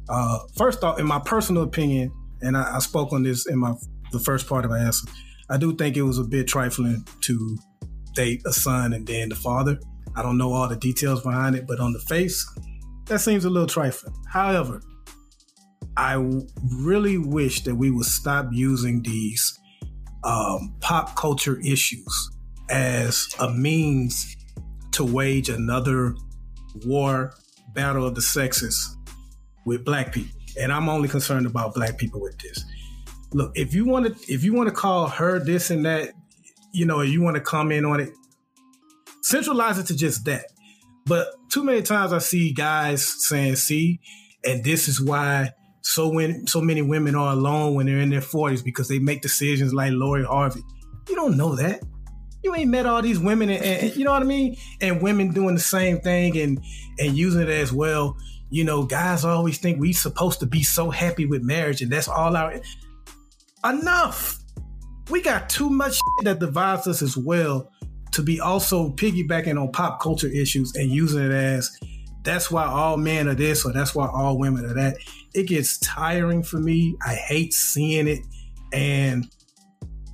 [0.09, 3.73] Uh, first off, in my personal opinion, and I, I, spoke on this in my
[4.11, 5.07] the first part of my answer,
[5.49, 7.57] I do think it was a bit trifling to
[8.13, 9.79] date a son and then the father.
[10.15, 12.45] I don't know all the details behind it, but on the face,
[13.05, 14.13] that seems a little trifling.
[14.27, 14.81] However,
[15.97, 16.15] I
[16.79, 19.59] really wish that we would stop using these
[20.23, 22.31] um, pop culture issues
[22.69, 24.35] as a means
[24.91, 26.15] to wage another
[26.85, 27.33] war
[27.73, 28.97] battle of the sexes
[29.65, 30.37] with black people.
[30.59, 32.63] And I'm only concerned about black people with this.
[33.33, 36.11] Look, if you want to if you want to call her this and that,
[36.73, 38.09] you know, you want to comment on it,
[39.31, 40.45] centralize it to just that.
[41.05, 43.99] But too many times I see guys saying, "See,
[44.45, 45.51] and this is why
[45.81, 49.21] so when so many women are alone when they're in their 40s because they make
[49.21, 50.61] decisions like Lori Harvey."
[51.09, 51.81] You don't know that
[52.43, 54.57] you ain't met all these women and, and, you know what I mean?
[54.79, 56.59] And women doing the same thing and
[56.99, 58.17] and using it as well.
[58.49, 62.07] You know, guys always think we supposed to be so happy with marriage and that's
[62.07, 62.59] all our
[63.63, 64.37] enough.
[65.09, 67.69] We got too much that divides us as well
[68.11, 71.71] to be also piggybacking on pop culture issues and using it as
[72.23, 74.97] that's why all men are this or that's why all women are that.
[75.33, 76.95] It gets tiring for me.
[77.05, 78.19] I hate seeing it.
[78.73, 79.27] And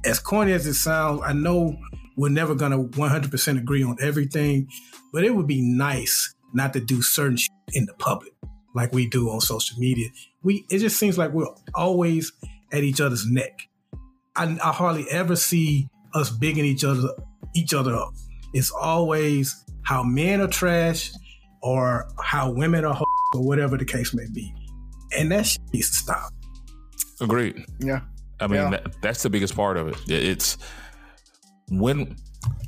[0.06, 1.78] as corny as it sounds, I know
[2.16, 4.70] we're never going to 100% agree on everything,
[5.12, 8.32] but it would be nice not to do certain shit in the public
[8.74, 10.08] like we do on social media.
[10.44, 12.32] We it just seems like we're always
[12.72, 13.68] at each other's neck.
[14.36, 17.10] I, I hardly ever see us bigging each other
[17.54, 18.14] each other up.
[18.54, 21.12] It's always how men are trash
[21.62, 23.02] or how women are
[23.34, 24.54] or whatever the case may be.
[25.18, 26.34] And that shit needs to stop.
[27.22, 27.66] Agreed.
[27.80, 28.02] Yeah.
[28.40, 28.70] I mean, yeah.
[28.70, 29.98] that, that's the biggest part of it.
[30.08, 30.58] It's
[31.70, 32.16] when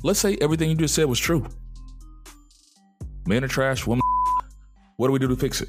[0.02, 1.46] let's say everything you just said was true.
[3.26, 4.02] Men are trash, women.
[4.96, 5.68] What do we do to fix it?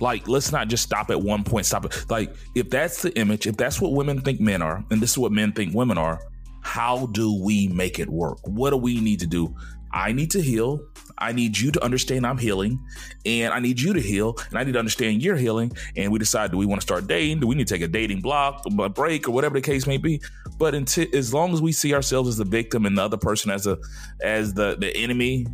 [0.00, 1.66] Like, let's not just stop at one point.
[1.66, 2.06] Stop it.
[2.08, 5.18] Like, if that's the image, if that's what women think men are, and this is
[5.18, 6.20] what men think women are,
[6.62, 8.38] how do we make it work?
[8.44, 9.54] What do we need to do?
[9.92, 10.80] I need to heal.
[11.18, 12.78] I need you to understand I'm healing,
[13.26, 15.72] and I need you to heal, and I need to understand you're healing.
[15.96, 17.40] And we decide, do we want to start dating?
[17.40, 19.98] Do we need to take a dating block, a break, or whatever the case may
[19.98, 20.22] be?
[20.58, 23.50] But until, as long as we see ourselves as the victim and the other person
[23.50, 23.78] as a
[24.22, 25.46] as the the enemy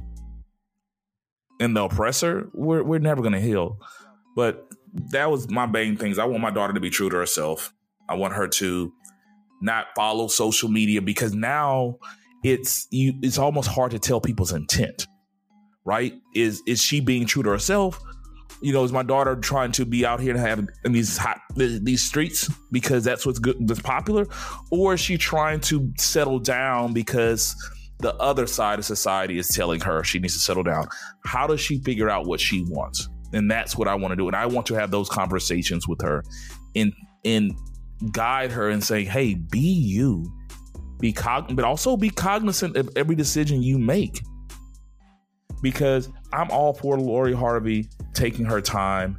[1.58, 3.80] and the oppressor, we're we're never going to heal.
[4.36, 4.68] But
[5.12, 6.18] that was my main things.
[6.18, 7.72] I want my daughter to be true to herself.
[8.08, 8.92] I want her to
[9.60, 11.96] not follow social media because now
[12.44, 15.06] it's you it's almost hard to tell people's intent
[15.86, 16.14] right?
[16.34, 17.98] Is is she being true to herself?
[18.60, 21.40] You know is my daughter trying to be out here and have in these hot
[21.54, 24.26] these streets because that's what's good that's popular?
[24.70, 27.54] Or is she trying to settle down because
[28.00, 30.88] the other side of society is telling her she needs to settle down?
[31.24, 33.08] How does she figure out what she wants?
[33.32, 34.26] And that's what i want to do.
[34.26, 36.24] And i want to have those conversations with her
[36.74, 36.92] in
[37.24, 37.52] and
[38.12, 40.30] guide her and say hey be you
[40.98, 44.22] be cog- but also be cognizant of every decision you make.
[45.62, 49.18] Because I'm all for Lori Harvey taking her time,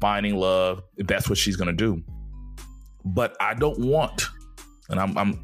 [0.00, 2.02] finding love, if that's what she's gonna do.
[3.04, 4.28] But I don't want,
[4.88, 5.40] and I'm, I'm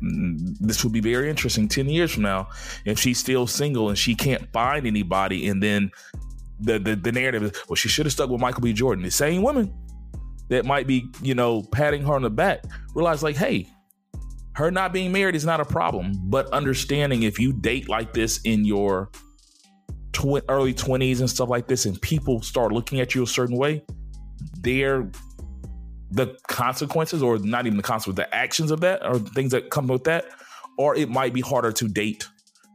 [0.60, 2.48] this would be very interesting 10 years from now,
[2.84, 5.90] if she's still single and she can't find anybody, and then
[6.60, 8.72] the the, the narrative is, well, she should have stuck with Michael B.
[8.72, 9.04] Jordan.
[9.04, 9.72] The same women
[10.50, 13.66] that might be, you know, patting her on the back realize like, hey,
[14.54, 18.40] her not being married is not a problem, but understanding if you date like this
[18.42, 19.10] in your
[20.12, 23.56] tw- early 20s and stuff like this, and people start looking at you a certain
[23.56, 23.82] way,
[24.60, 25.08] they're
[26.10, 29.86] the consequences, or not even the consequences, the actions of that, or things that come
[29.86, 30.26] with that,
[30.76, 32.28] or it might be harder to date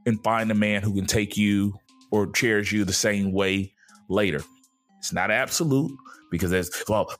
[0.06, 1.78] and find a man who can take you
[2.10, 3.74] or cherish you the same way
[4.08, 4.42] later.
[5.00, 5.92] It's not absolute
[6.32, 7.12] because as well,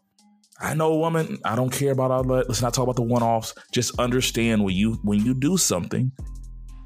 [0.60, 1.38] I know woman.
[1.44, 2.48] I don't care about all that.
[2.48, 3.54] Let's not talk about the one-offs.
[3.72, 6.12] Just understand when you when you do something,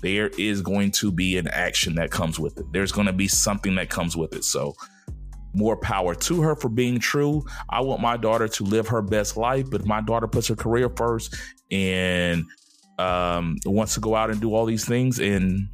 [0.01, 2.65] there is going to be an action that comes with it.
[2.72, 4.43] There's going to be something that comes with it.
[4.43, 4.74] So
[5.53, 7.43] more power to her for being true.
[7.70, 10.89] I want my daughter to live her best life, but my daughter puts her career
[10.95, 11.36] first
[11.72, 12.45] and
[12.97, 15.67] um, wants to go out and do all these things, and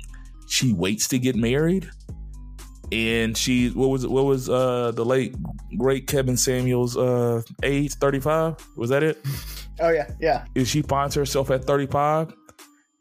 [0.47, 1.89] she waits to get married
[2.91, 5.35] and she what was what was uh the late
[5.77, 9.23] great Kevin Samuels uh age 35 was that it?
[9.81, 10.45] Oh yeah yeah.
[10.55, 12.33] If she finds herself at 35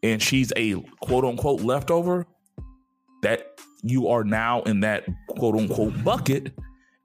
[0.02, 2.26] and she's a quote unquote leftover
[3.22, 6.52] that you are now in that quote unquote bucket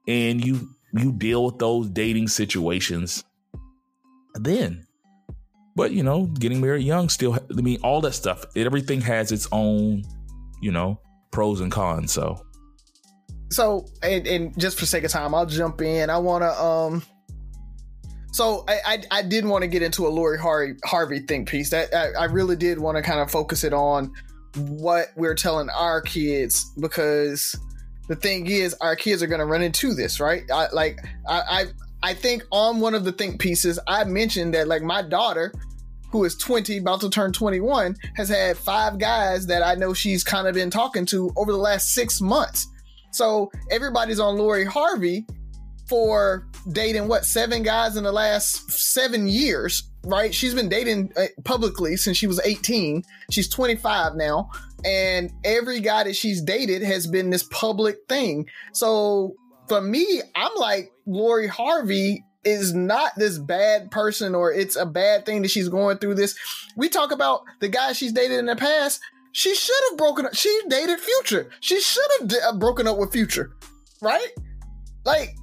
[0.08, 3.22] and you you deal with those dating situations
[4.34, 4.84] then.
[5.76, 9.46] But you know getting married young still i mean all that stuff everything has its
[9.52, 10.02] own
[10.60, 11.00] you know
[11.30, 12.44] pros and cons so
[13.50, 16.10] so and, and just for sake of time, I'll jump in.
[16.10, 17.02] I want to um.
[18.32, 21.70] So I, I, I did want to get into a Lori Harvey Harvey think piece.
[21.70, 24.12] That I, I really did want to kind of focus it on
[24.56, 27.56] what we're telling our kids because
[28.08, 30.42] the thing is our kids are going to run into this right.
[30.52, 31.64] I, like I, I
[32.02, 35.52] I think on one of the think pieces I mentioned that like my daughter
[36.10, 40.24] who is 20 about to turn 21 has had five guys that I know she's
[40.24, 42.66] kind of been talking to over the last six months
[43.10, 45.26] so everybody's on Lori Harvey
[45.88, 50.32] for dating what seven guys in the last seven years, right?
[50.32, 53.02] She's been dating uh, publicly since she was 18.
[53.30, 54.50] She's 25 now.
[54.84, 58.46] And every guy that she's dated has been this public thing.
[58.72, 59.34] So
[59.68, 65.26] for me, I'm like, Lori Harvey is not this bad person or it's a bad
[65.26, 66.38] thing that she's going through this.
[66.76, 69.00] We talk about the guys she's dated in the past
[69.32, 70.34] she should have broken up.
[70.34, 71.50] She dated Future.
[71.60, 73.52] She should have uh, broken up with Future,
[74.00, 74.28] right?
[75.04, 75.36] Like,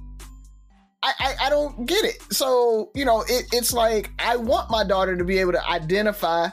[1.02, 2.16] I, I, I don't get it.
[2.30, 6.48] So you know, it, it's like I want my daughter to be able to identify.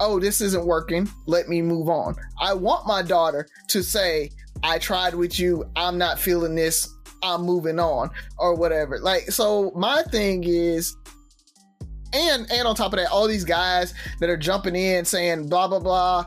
[0.00, 1.08] Oh, this isn't working.
[1.26, 2.16] Let me move on.
[2.40, 4.30] I want my daughter to say,
[4.62, 5.64] "I tried with you.
[5.76, 6.92] I'm not feeling this.
[7.22, 8.98] I'm moving on," or whatever.
[8.98, 10.96] Like, so my thing is,
[12.14, 15.68] and and on top of that, all these guys that are jumping in saying blah
[15.68, 16.26] blah blah.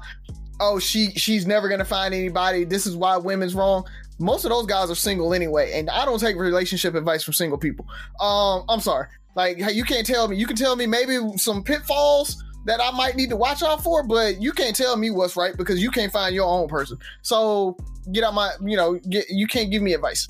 [0.60, 2.64] Oh she she's never gonna find anybody.
[2.64, 3.86] This is why women's wrong.
[4.20, 7.58] Most of those guys are single anyway and i don't take relationship advice from single
[7.58, 7.86] people.
[8.20, 9.08] Um i'm sorry.
[9.36, 10.36] Like you can't tell me.
[10.36, 14.04] You can tell me maybe some pitfalls that i might need to watch out for
[14.04, 16.98] but you can't tell me what's right because you can't find your own person.
[17.22, 17.78] So
[18.12, 20.28] get out my you know get, you can't give me advice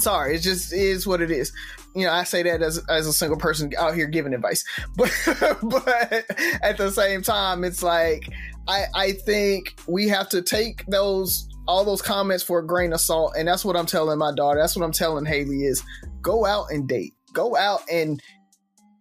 [0.00, 1.52] sorry it just is what it is.
[1.94, 4.64] You know i say that as, as a single person out here giving advice.
[4.96, 5.12] But
[5.62, 6.26] but
[6.62, 8.28] at the same time it's like
[8.68, 13.00] I, I think we have to take those all those comments for a grain of
[13.00, 14.60] salt, and that's what I'm telling my daughter.
[14.60, 15.82] That's what I'm telling Haley is
[16.22, 18.22] go out and date, go out and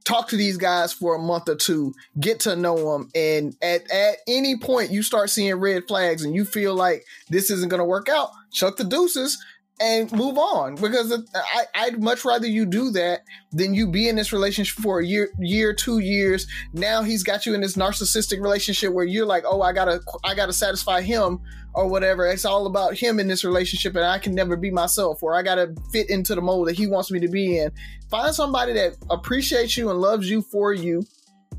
[0.04, 3.90] talk to these guys for a month or two, get to know them, and at
[3.92, 7.80] at any point you start seeing red flags and you feel like this isn't going
[7.80, 9.44] to work out, chuck the deuces
[9.82, 13.22] and move on because I, I'd much rather you do that
[13.52, 16.48] than you be in this relationship for a year, year, two years.
[16.74, 20.34] Now he's got you in this narcissistic relationship where you're like, oh, I gotta, I
[20.34, 21.42] gotta satisfy him
[21.74, 22.26] or whatever.
[22.26, 25.42] It's all about him in this relationship, and I can never be myself, or I
[25.42, 27.70] gotta fit into the mold that he wants me to be in.
[28.10, 31.04] Find somebody that appreciates you and loves you for you,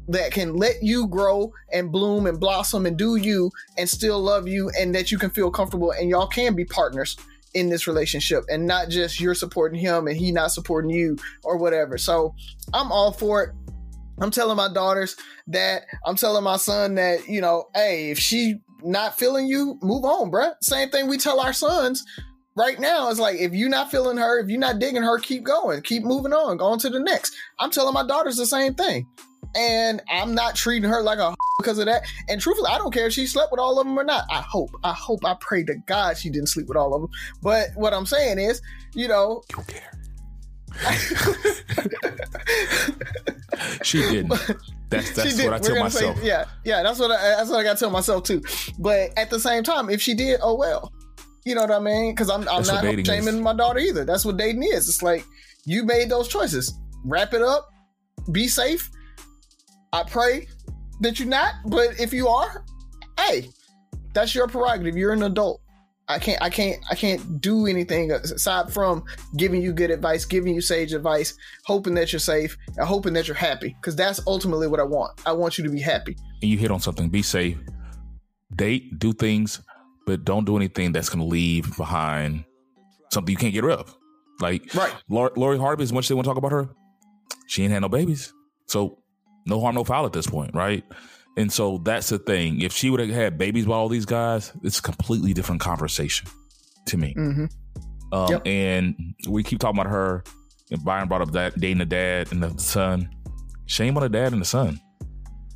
[0.09, 4.49] that can let you grow and bloom and blossom and do you, and still love
[4.49, 7.17] you, and that you can feel comfortable, and y'all can be partners
[7.55, 11.57] in this relationship and not just you're supporting him and he not supporting you or
[11.57, 11.99] whatever.
[11.99, 12.35] So
[12.75, 13.51] I'm all for it.
[14.19, 15.17] I'm telling my daughters
[15.49, 20.05] that I'm telling my son that, you know, hey, if she not feeling you, move
[20.05, 20.55] on, bruh.
[20.63, 22.05] Same thing we tell our sons
[22.57, 23.11] right now.
[23.11, 26.03] It's like if you're not feeling her, if you're not digging her, keep going, keep
[26.03, 27.35] moving on, go on to the next.
[27.59, 29.07] I'm telling my daughters the same thing.
[29.57, 32.03] And I'm not treating her like a because of that.
[32.29, 34.25] And truthfully, I don't care if she slept with all of them or not.
[34.31, 37.11] I hope, I hope, I pray to God she didn't sleep with all of them.
[37.43, 38.61] But what I'm saying is,
[38.95, 39.91] you know, You don't care.
[43.83, 44.29] she didn't.
[44.89, 45.45] That's that's did.
[45.45, 46.19] what I We're tell myself.
[46.19, 48.43] Say, yeah, yeah, that's what I, that's what I got to tell myself too.
[48.79, 50.93] But at the same time, if she did, oh well.
[51.45, 52.13] You know what I mean?
[52.13, 53.41] Because I'm I'm That's not shaming is.
[53.41, 54.05] my daughter either.
[54.05, 54.89] That's what dating is.
[54.89, 55.25] It's like
[55.65, 56.77] you made those choices.
[57.05, 57.69] Wrap it up.
[58.33, 58.91] Be safe.
[59.97, 60.47] I pray
[61.01, 62.63] that you're not, but if you are,
[63.19, 63.49] hey,
[64.13, 64.95] that's your prerogative.
[64.95, 65.63] You're an adult.
[66.09, 69.05] I can't I can't I can't do anything aside from
[69.39, 71.35] giving you good advice, giving you sage advice,
[71.65, 73.75] hoping that you're safe, and hoping that you're happy.
[73.81, 75.19] Because that's ultimately what I want.
[75.25, 76.15] I want you to be happy.
[76.43, 77.09] and you hit on something.
[77.09, 77.57] Be safe.
[78.55, 79.63] Date, do things,
[80.07, 82.45] but don't do anything that's going to leave behind
[83.11, 83.97] something you can't get rid of.
[84.41, 84.95] Like Right.
[85.09, 86.69] Lori, Lori Harvey, as much as they want to talk about her,
[87.49, 88.35] she ain't had no babies.
[88.67, 88.99] So
[89.47, 90.85] no harm, no foul at this point, right?
[91.39, 92.61] And so that's the thing.
[92.63, 96.29] If she would have had babies with all these guys, it's a completely different conversation
[96.87, 97.15] to me.
[97.17, 97.45] Mm-hmm.
[98.15, 98.43] Um, Yep.
[98.47, 100.25] And we keep talking about her.
[100.71, 103.09] And Byron brought up that dating the dad and the son.
[103.67, 104.81] Shame on the dad and the son.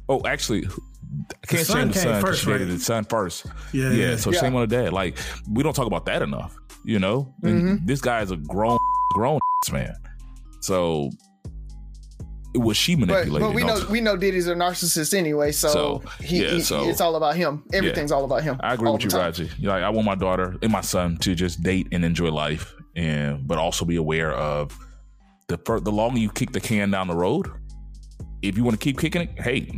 [0.08, 2.78] Oh, actually, I can't son shame the son because first, she dated right?
[2.78, 3.46] the son first.
[3.72, 4.16] Yeah, Yeah, yeah.
[4.16, 4.40] so Yeah.
[4.40, 4.92] shame on the dad.
[4.92, 5.18] Like
[5.50, 6.54] we don't talk about that enough.
[6.84, 7.86] You know, And Mhm.
[7.86, 8.78] this guy is a grown,
[9.14, 9.38] grown
[9.72, 9.94] man.
[10.60, 11.10] So
[12.54, 13.40] was she But, manipulated?
[13.40, 16.88] but we know we know Diddy's a narcissist anyway, so, So, he, yeah, he- so-
[16.88, 17.62] it's all about him.
[17.72, 18.56] Everything's all about him.
[18.60, 19.20] I agree with you, time.
[19.20, 19.50] Raji.
[19.60, 23.46] Like I want my daughter and my son to just date and enjoy life, and
[23.46, 24.76] but also be aware of
[25.48, 27.46] the the longer you kick the can down the road.
[28.42, 29.70] If you want to keep kicking it, hey,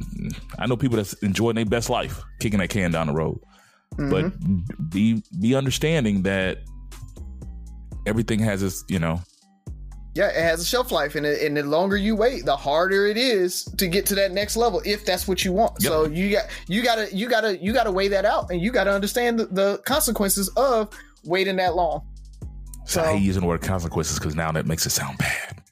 [0.59, 3.39] I know people that's enjoying their best life kicking that can down the road.
[3.97, 4.89] But Mm-hmm.
[4.89, 6.59] be be understanding that
[8.07, 9.21] everything has its, you know,
[10.15, 13.07] Yeah, it has a shelf life, and, it, and the longer you wait, the harder
[13.07, 15.73] it is to get to that next level if that's what you want.
[15.81, 15.91] Yep.
[15.91, 18.93] So you got you gotta you gotta you gotta weigh that out, and you gotta
[18.93, 20.91] understand the, the consequences of
[21.25, 22.07] waiting that long.
[22.85, 25.63] so I hate using the word consequences because now that makes it sound bad.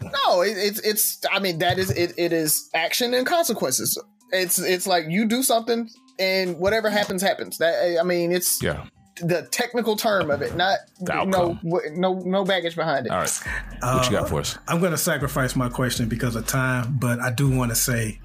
[0.00, 1.20] No, it, it's it's.
[1.32, 2.12] I mean, that is it.
[2.16, 4.00] It is action and consequences.
[4.30, 5.88] It's it's like you do something,
[6.18, 7.58] and whatever happens, happens.
[7.58, 8.84] That I mean, it's Yeah.
[9.20, 13.12] The technical term of it, not no no no baggage behind it.
[13.12, 13.42] All right.
[13.80, 14.58] What you got uh, for us?
[14.68, 18.20] I'm going to sacrifice my question because of time, but I do want to say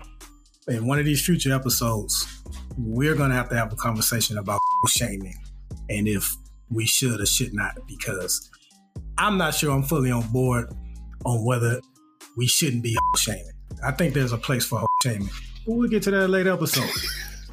[0.67, 2.41] in one of these future episodes,
[2.77, 5.35] we're going to have to have a conversation about shaming
[5.89, 6.35] and if
[6.69, 8.49] we should or should not, because
[9.17, 10.73] I'm not sure I'm fully on board
[11.25, 11.81] on whether
[12.37, 13.51] we shouldn't be shaming.
[13.83, 15.29] I think there's a place for shaming,
[15.65, 16.89] but we'll get to that later episode.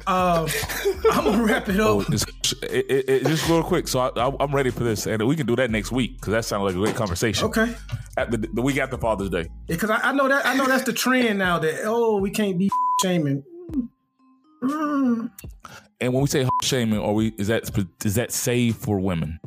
[0.09, 0.47] Um,
[1.11, 2.09] I'm gonna wrap it Oh, up.
[2.11, 2.25] it's,
[2.63, 3.87] it, it, it- just real quick.
[3.87, 6.31] So I, I, I'm ready for this, and we can do that next week because
[6.31, 7.45] that sounded like a great conversation.
[7.45, 7.75] Okay,
[8.17, 9.45] At the, the week after Father's Day.
[9.67, 11.59] because I, I know that I know that's the trend now.
[11.59, 12.71] That oh, we can't be
[13.03, 13.43] shaming.
[14.63, 15.29] Mm.
[16.01, 17.69] And when we say shaming, are we is that
[18.03, 19.39] is that safe for women?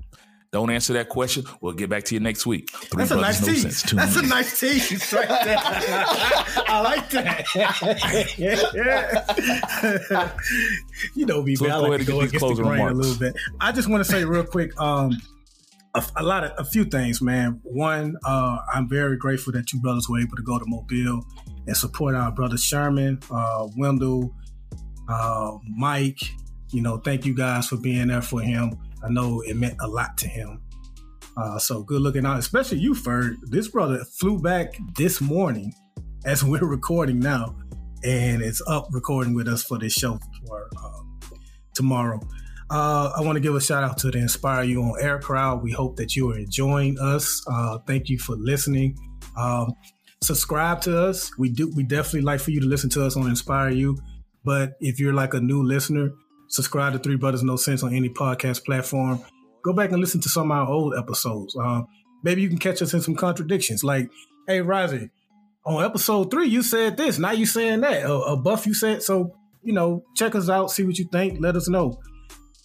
[0.53, 1.45] Don't answer that question.
[1.63, 2.71] We'll get back to you next week.
[2.71, 3.83] Three That's a nice no tease.
[3.85, 5.57] That's a nice tease right there.
[5.59, 7.47] I like that.
[11.15, 11.73] you know me, So man.
[11.73, 13.35] I go like ahead to and go get these against the grain a little bit.
[13.63, 15.19] I just want to say real quick, um,
[15.95, 17.59] a, a lot of a few things, man.
[17.63, 21.25] One, uh, I'm very grateful that you brothers were able to go to Mobile
[21.67, 24.35] and support our brother Sherman, uh, Wendell,
[25.09, 26.21] uh, Mike.
[26.73, 28.79] You know, thank you guys for being there for him.
[29.05, 30.61] I know it meant a lot to him.
[31.37, 33.37] Uh, so good looking out, especially you, Ferg.
[33.43, 35.73] This brother flew back this morning
[36.25, 37.57] as we're recording now,
[38.05, 41.19] and it's up recording with us for this show for um,
[41.75, 42.21] tomorrow.
[42.71, 45.63] Uh, I want to give a shout out to the Inspire You on Air crowd.
[45.63, 47.45] We hope that you are enjoying us.
[47.47, 48.97] Uh, thank you for listening.
[49.37, 49.75] Um,
[50.23, 51.37] subscribe to us.
[51.39, 51.71] We do.
[51.77, 53.99] We definitely like for you to listen to us on Inspire You.
[54.45, 56.13] But if you're like a new listener,
[56.53, 59.21] subscribe to Three Brothers No Sense on any podcast platform.
[59.65, 61.57] Go back and listen to some of our old episodes.
[61.57, 61.83] Uh,
[62.23, 63.83] maybe you can catch us in some contradictions.
[63.83, 64.11] Like,
[64.47, 65.11] hey, Rozzy,
[65.65, 67.19] on episode three, you said this.
[67.19, 68.05] Now you saying that.
[68.05, 69.03] A, a buff, you said.
[69.03, 71.99] So, you know, check us out, see what you think, let us know.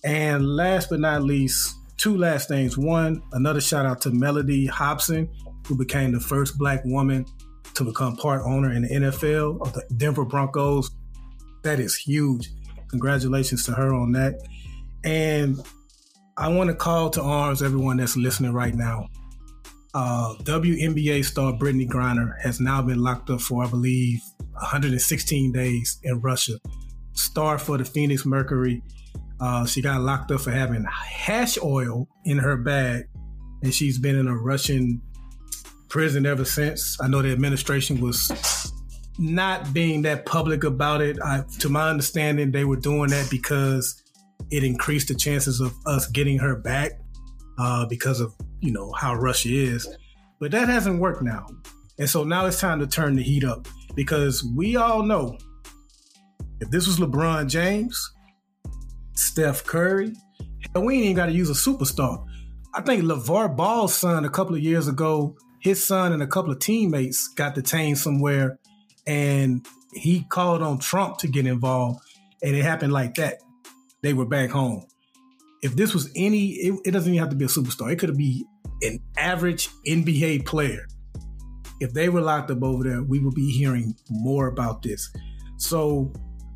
[0.03, 2.77] And last but not least, two last things.
[2.77, 5.29] One, another shout out to Mellody Hobson,
[5.67, 7.25] who became the first black woman
[7.75, 10.89] to become part owner in the NFL of the Denver Broncos.
[11.63, 12.49] That is huge.
[12.89, 14.41] Congratulations to her on that.
[15.03, 15.59] And
[16.37, 19.07] I want to call to arms everyone that's listening right now.
[19.93, 24.19] Uh, WNBA star Brittney Griner has now been locked up for, I believe,
[24.51, 26.53] 116 days in Russia.
[27.13, 28.83] Star for the Phoenix Mercury.
[29.39, 33.05] Uh, she got locked up for having hash oil in her bag,
[33.63, 35.01] and she's been in a Russian
[35.89, 36.97] prison ever since.
[37.01, 38.31] I know the administration was
[39.19, 41.17] not being that public about it.
[41.23, 44.01] I, to my understanding, they were doing that because
[44.51, 46.91] it increased the chances of us getting her back
[47.59, 49.87] uh, because of you know how Russia is.
[50.39, 51.47] But that hasn't worked now,
[51.97, 55.37] and so now it's time to turn the heat up because we all know
[56.59, 58.13] if this was LeBron James,
[59.13, 60.13] Steph Curry,
[60.73, 62.23] hell, we ain't even got to use a superstar.
[62.75, 66.51] I think LaVar Ball's son a couple of years ago, his son and a couple
[66.51, 68.59] of teammates got detained somewhere
[69.07, 72.01] and he called on Trump to get involved,
[72.43, 73.41] and it happened like that.
[74.03, 74.85] They were back home.
[75.63, 77.91] If this was any, it, it doesn't even have to be a superstar.
[77.91, 78.45] It could be
[78.81, 80.87] an average NBA player.
[81.79, 85.09] If they were locked up over there, we would be hearing more about this.
[85.57, 86.13] So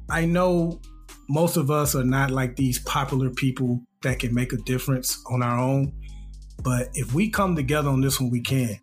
[0.09, 0.81] I know
[1.29, 5.41] most of us are not like these popular people that can make a difference on
[5.41, 5.93] our own.
[6.63, 8.77] But if we come together on this one, we can.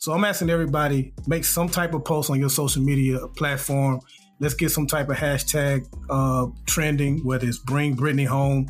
[0.00, 4.00] So I'm asking everybody make some type of post on your social media platform.
[4.38, 8.66] Let's get some type of hashtag uh, trending, whether it's bring Brittney home,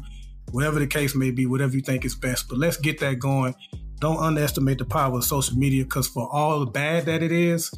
[0.50, 2.48] whatever the case may be, whatever you think is best.
[2.48, 3.54] But let's get that going.
[4.00, 7.72] Don't underestimate the power of social media because for all the bad that it is,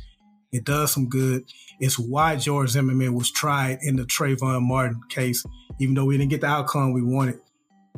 [0.51, 1.45] it does some good.
[1.79, 5.45] It's why George Zimmerman was tried in the Trayvon Martin case,
[5.79, 7.39] even though we didn't get the outcome we wanted.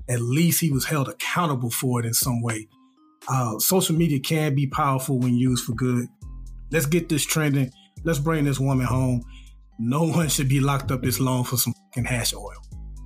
[0.09, 2.67] At least he was held accountable for it in some way.
[3.29, 6.07] Uh, social media can be powerful when used for good.
[6.71, 7.73] Let's get this trending.
[8.05, 9.23] Let's bring this woman home.
[9.79, 12.53] No one should be locked up this long for some fucking hash oil.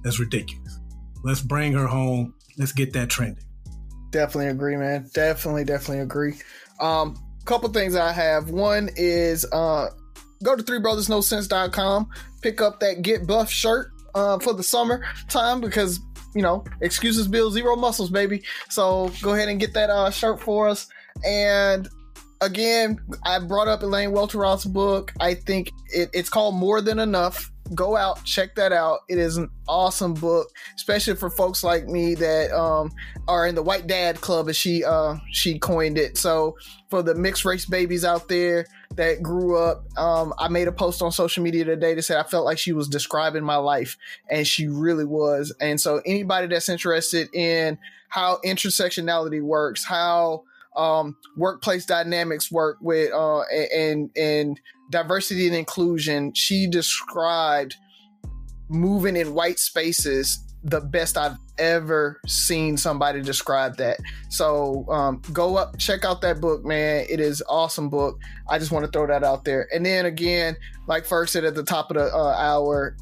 [0.03, 0.81] That's ridiculous.
[1.25, 2.35] Let's bring her home.
[2.57, 3.45] Let's get that trending.
[4.11, 5.09] Definitely agree, man.
[5.13, 6.35] Definitely, definitely agree.
[6.81, 8.51] Um, couple things I have.
[8.51, 9.89] One is uh,
[10.43, 12.09] go to threebrothersnosense.com,
[12.43, 15.99] pick up that Get Buff shirt uh, for the summer time because
[16.35, 18.43] you know, excuses build zero muscles, baby.
[18.69, 20.89] So go ahead and get that uh, shirt for us.
[21.25, 21.89] And
[22.41, 25.13] again, I brought up Elaine Welteroth's book.
[25.21, 27.51] I think it, it's called More Than Enough.
[27.75, 29.01] Go out, check that out.
[29.09, 32.91] It is an awesome book, especially for folks like me that um,
[33.27, 36.17] are in the white dad club, as she uh, she coined it.
[36.17, 36.57] So
[36.89, 38.67] for the mixed race babies out there
[38.97, 39.85] that grew up.
[39.99, 42.73] Um, I made a post on social media today that said I felt like she
[42.73, 43.97] was describing my life,
[44.31, 45.55] and she really was.
[45.61, 50.45] And so, anybody that's interested in how intersectionality works, how
[50.77, 54.61] um, workplace dynamics work with uh, and and
[54.91, 57.77] diversity and inclusion, she described
[58.69, 63.99] moving in white spaces the best I've ever seen somebody describe that.
[64.29, 67.07] So um, go up, check out that book, man.
[67.09, 68.19] It is awesome book.
[68.49, 69.69] I just want to throw that out there.
[69.73, 72.97] And then again, like first said at the top of the uh, hour,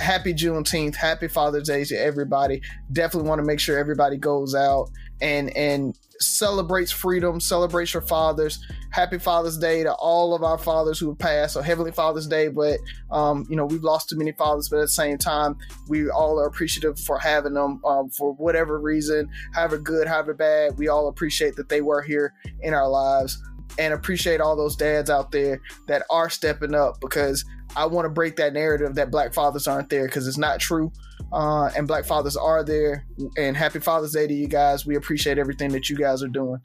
[0.00, 2.62] happy Juneteenth, happy Father's Day to everybody.
[2.92, 4.88] Definitely want to make sure everybody goes out
[5.20, 8.64] and and celebrates freedom, celebrates your fathers.
[8.90, 11.54] Happy Father's Day to all of our fathers who have passed.
[11.54, 12.78] So Heavenly Father's Day, but
[13.10, 15.56] um, you know we've lost too many fathers, but at the same time,
[15.88, 20.78] we all are appreciative for having them um, for whatever reason, however good, however bad.
[20.78, 23.42] We all appreciate that they were here in our lives,
[23.78, 27.44] and appreciate all those dads out there that are stepping up because
[27.76, 30.92] I want to break that narrative that black fathers aren't there because it's not true.
[31.34, 33.04] Uh, and black fathers are there.
[33.36, 34.86] And happy Father's Day to you guys.
[34.86, 36.60] We appreciate everything that you guys are doing.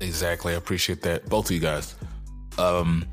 [0.00, 0.54] Exactly.
[0.54, 1.28] I appreciate that.
[1.28, 1.94] Both of you guys.
[2.56, 3.04] Um,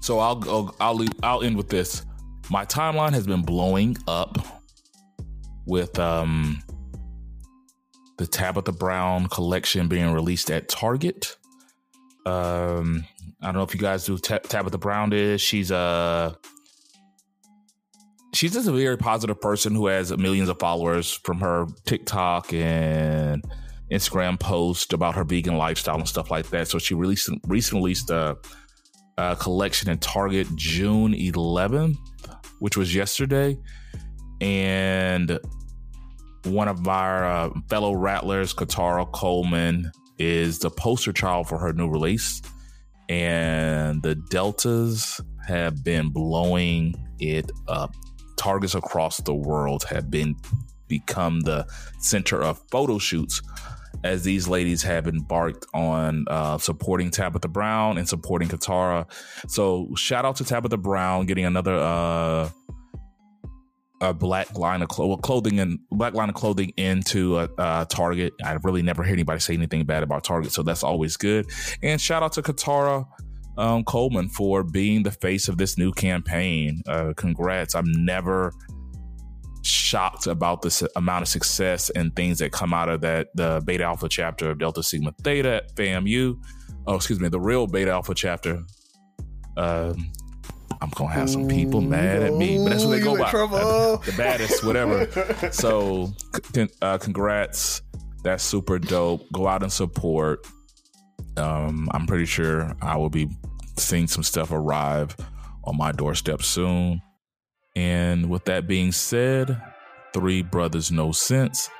[0.00, 2.06] so I'll go, I'll, I'll end with this.
[2.50, 4.38] My timeline has been blowing up
[5.66, 6.62] with um,
[8.16, 11.36] the Tabitha Brown collection being released at Target.
[12.24, 13.04] Um,
[13.42, 15.42] I don't know if you guys do Tab- Tabitha Brown is.
[15.42, 16.34] She's a
[18.38, 23.44] she's just a very positive person who has millions of followers from her TikTok and
[23.90, 26.68] Instagram post about her vegan lifestyle and stuff like that.
[26.68, 28.36] So she released recently released a,
[29.16, 31.96] a collection in Target June 11th,
[32.60, 33.58] which was yesterday,
[34.40, 35.40] and
[36.44, 41.88] one of our uh, fellow rattlers, Katara Coleman, is the poster child for her new
[41.88, 42.40] release,
[43.08, 47.92] and the deltas have been blowing it up
[48.38, 50.36] targets across the world have been
[50.88, 51.66] become the
[51.98, 53.42] center of photo shoots
[54.04, 59.06] as these ladies have embarked on uh, supporting Tabitha Brown and supporting Katara.
[59.48, 62.48] So shout out to Tabitha Brown getting another uh,
[64.00, 68.32] a black line of clo- clothing and black line of clothing into a, a Target.
[68.44, 71.46] I've really never heard anybody say anything bad about Target, so that's always good.
[71.82, 73.06] And shout out to Katara
[73.58, 76.80] um, Coleman for being the face of this new campaign.
[76.86, 77.74] Uh, congrats.
[77.74, 78.52] I'm never
[79.62, 83.84] shocked about the amount of success and things that come out of that the beta
[83.84, 86.40] alpha chapter of Delta Sigma Theta at FAMU.
[86.86, 88.62] Oh, excuse me, the real beta alpha chapter.
[89.56, 90.12] Um,
[90.80, 93.32] I'm gonna have some people mad at me, but that's what they go by.
[93.32, 95.08] The baddest, whatever.
[95.52, 96.12] so,
[96.54, 97.82] c- uh, congrats.
[98.22, 99.22] That's super dope.
[99.32, 100.46] Go out and support.
[101.38, 103.28] Um, I'm pretty sure I will be
[103.76, 105.16] seeing some stuff arrive
[105.64, 107.00] on my doorstep soon.
[107.76, 109.60] And with that being said,
[110.12, 111.70] three brothers, no sense.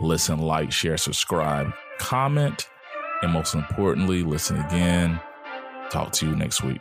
[0.00, 2.68] Listen, like, share, subscribe, comment,
[3.22, 5.18] and most importantly, listen again.
[5.90, 6.80] Talk to you next week.